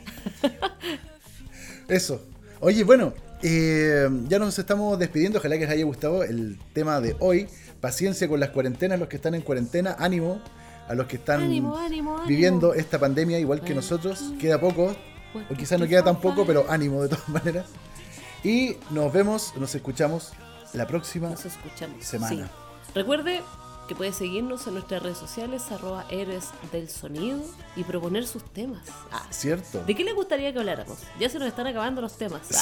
Eso. 1.89 2.21
Oye, 2.61 2.85
bueno, 2.85 3.13
eh, 3.43 4.09
ya 4.29 4.39
nos 4.39 4.59
estamos 4.59 4.99
despidiendo. 4.99 5.39
Ojalá 5.39 5.55
que 5.57 5.63
les 5.63 5.71
haya 5.71 5.85
gustado 5.85 6.23
el 6.23 6.59
tema 6.73 7.01
de 7.01 7.17
hoy. 7.21 7.49
Paciencia 7.81 8.29
con 8.29 8.41
las 8.41 8.51
cuarentenas, 8.51 8.99
los 8.99 9.09
que 9.09 9.17
están 9.17 9.35
en 9.35 9.43
cuarentena. 9.43 9.97
Ánimo 9.99 10.41
a 10.89 10.95
los 10.95 11.07
que 11.07 11.17
están 11.17 11.43
Ánimo, 11.43 11.77
ánimo, 11.77 12.13
ánimo. 12.15 12.27
viviendo 12.29 12.75
esta 12.75 12.99
pandemia 12.99 13.39
igual 13.39 13.61
que 13.61 13.75
nosotros. 13.75 14.33
Queda 14.41 14.59
poco, 14.61 14.97
o 15.51 15.55
quizás 15.55 15.79
no 15.79 15.87
queda 15.87 16.03
tan 16.03 16.21
poco, 16.21 16.47
pero 16.47 16.67
ánimo 16.69 17.03
de 17.03 17.11
todas 17.11 17.29
maneras. 17.29 17.67
Y 18.43 18.77
nos 18.91 19.13
vemos, 19.13 19.53
nos 19.57 19.75
escuchamos 19.75 20.33
la 20.73 20.87
próxima 20.87 21.29
Nos 21.31 21.45
escuchamos. 21.45 22.05
semana. 22.05 22.47
Sí. 22.47 22.93
Recuerde 22.95 23.41
que 23.89 23.95
puede 23.97 24.13
seguirnos 24.13 24.67
en 24.69 24.75
nuestras 24.75 25.03
redes 25.03 25.19
sociales, 25.19 25.65
arroba 25.73 26.05
héroes 26.11 26.45
del 26.71 26.89
sonido, 26.89 27.41
y 27.75 27.83
proponer 27.83 28.27
sus 28.27 28.45
temas. 28.45 28.83
Ah, 29.11 29.27
¿Cierto? 29.31 29.83
¿De 29.85 29.95
qué 29.97 30.05
le 30.05 30.13
gustaría 30.13 30.53
que 30.53 30.59
habláramos? 30.61 30.99
Ya 31.19 31.29
se 31.29 31.39
nos 31.41 31.49
están 31.49 31.67
acabando 31.67 32.01
los 32.01 32.17
temas. 32.17 32.43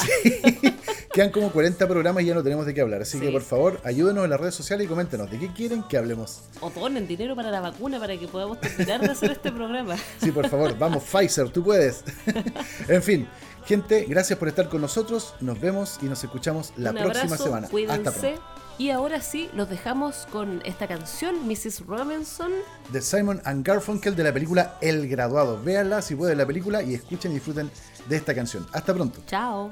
Ah, 1.09 1.13
Quedan 1.13 1.31
como 1.31 1.51
40 1.51 1.87
programas 1.87 2.21
y 2.23 2.27
ya 2.27 2.35
no 2.35 2.43
tenemos 2.43 2.65
de 2.65 2.73
qué 2.75 2.81
hablar. 2.81 3.01
Así 3.01 3.17
Sí. 3.17 3.25
que 3.25 3.31
por 3.31 3.41
favor, 3.41 3.81
ayúdenos 3.83 4.23
en 4.25 4.29
las 4.29 4.39
redes 4.39 4.53
sociales 4.53 4.85
y 4.85 4.87
coméntenos 4.87 5.31
de 5.31 5.39
qué 5.39 5.51
quieren 5.51 5.81
que 5.83 5.97
hablemos. 5.97 6.41
O 6.61 6.69
donen 6.69 7.07
dinero 7.07 7.35
para 7.35 7.49
la 7.49 7.59
vacuna 7.59 7.99
para 7.99 8.15
que 8.17 8.27
podamos 8.27 8.59
terminar 8.61 9.01
de 9.01 9.07
hacer 9.11 9.31
este 9.31 9.51
programa. 9.51 9.95
Sí, 10.21 10.31
por 10.31 10.47
favor, 10.47 10.77
vamos, 10.77 11.03
Pfizer, 11.03 11.49
tú 11.49 11.63
puedes. 11.63 12.03
en 12.87 13.01
fin, 13.01 13.27
gente, 13.65 14.05
gracias 14.07 14.37
por 14.37 14.47
estar 14.47 14.69
con 14.69 14.79
nosotros. 14.81 15.33
Nos 15.41 15.59
vemos 15.59 15.97
y 16.01 16.05
nos 16.05 16.23
escuchamos 16.23 16.71
la 16.77 16.91
Un 16.91 16.97
próxima 16.97 17.23
abrazo, 17.25 17.43
semana. 17.43 17.65
Hasta 17.65 17.71
cuídense. 17.71 18.11
pronto. 18.11 18.41
Y 18.77 18.91
ahora 18.91 19.21
sí, 19.21 19.49
los 19.53 19.69
dejamos 19.69 20.27
con 20.31 20.61
esta 20.63 20.87
canción, 20.87 21.47
Mrs. 21.47 21.85
Robinson. 21.87 22.51
De 22.91 23.01
Simon 23.01 23.41
and 23.43 23.65
Garfunkel 23.65 24.15
de 24.15 24.23
la 24.23 24.31
película 24.31 24.77
El 24.81 25.07
Graduado. 25.09 25.61
Véanla 25.63 26.03
si 26.03 26.15
pueden 26.15 26.37
la 26.37 26.45
película 26.45 26.83
y 26.83 26.93
escuchen 26.93 27.31
y 27.31 27.35
disfruten 27.35 27.71
de 28.07 28.15
esta 28.15 28.35
canción. 28.35 28.67
Hasta 28.71 28.93
pronto. 28.93 29.21
Chao. 29.25 29.71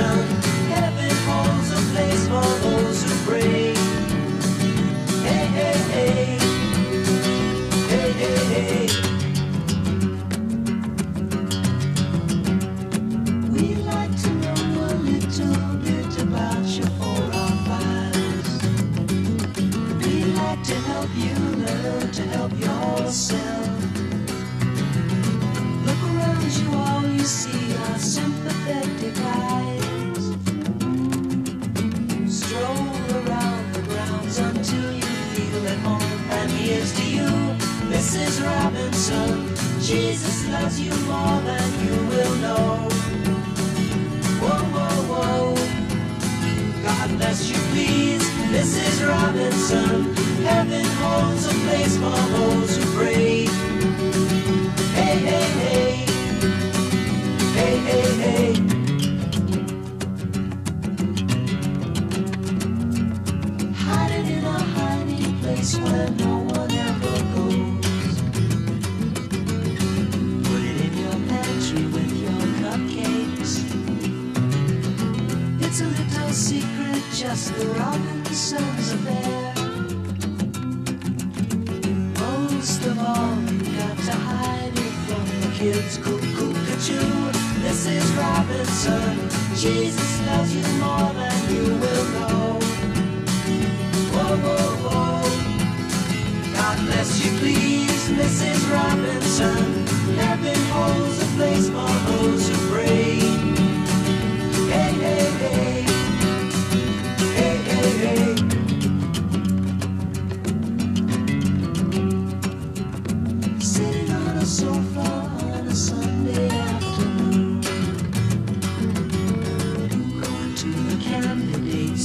Robinson. 0.00 0.41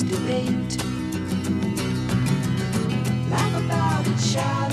Debate. 0.03 0.77
Laugh 3.29 3.65
about 3.65 4.07
it, 4.07 4.19
shout 4.19 4.66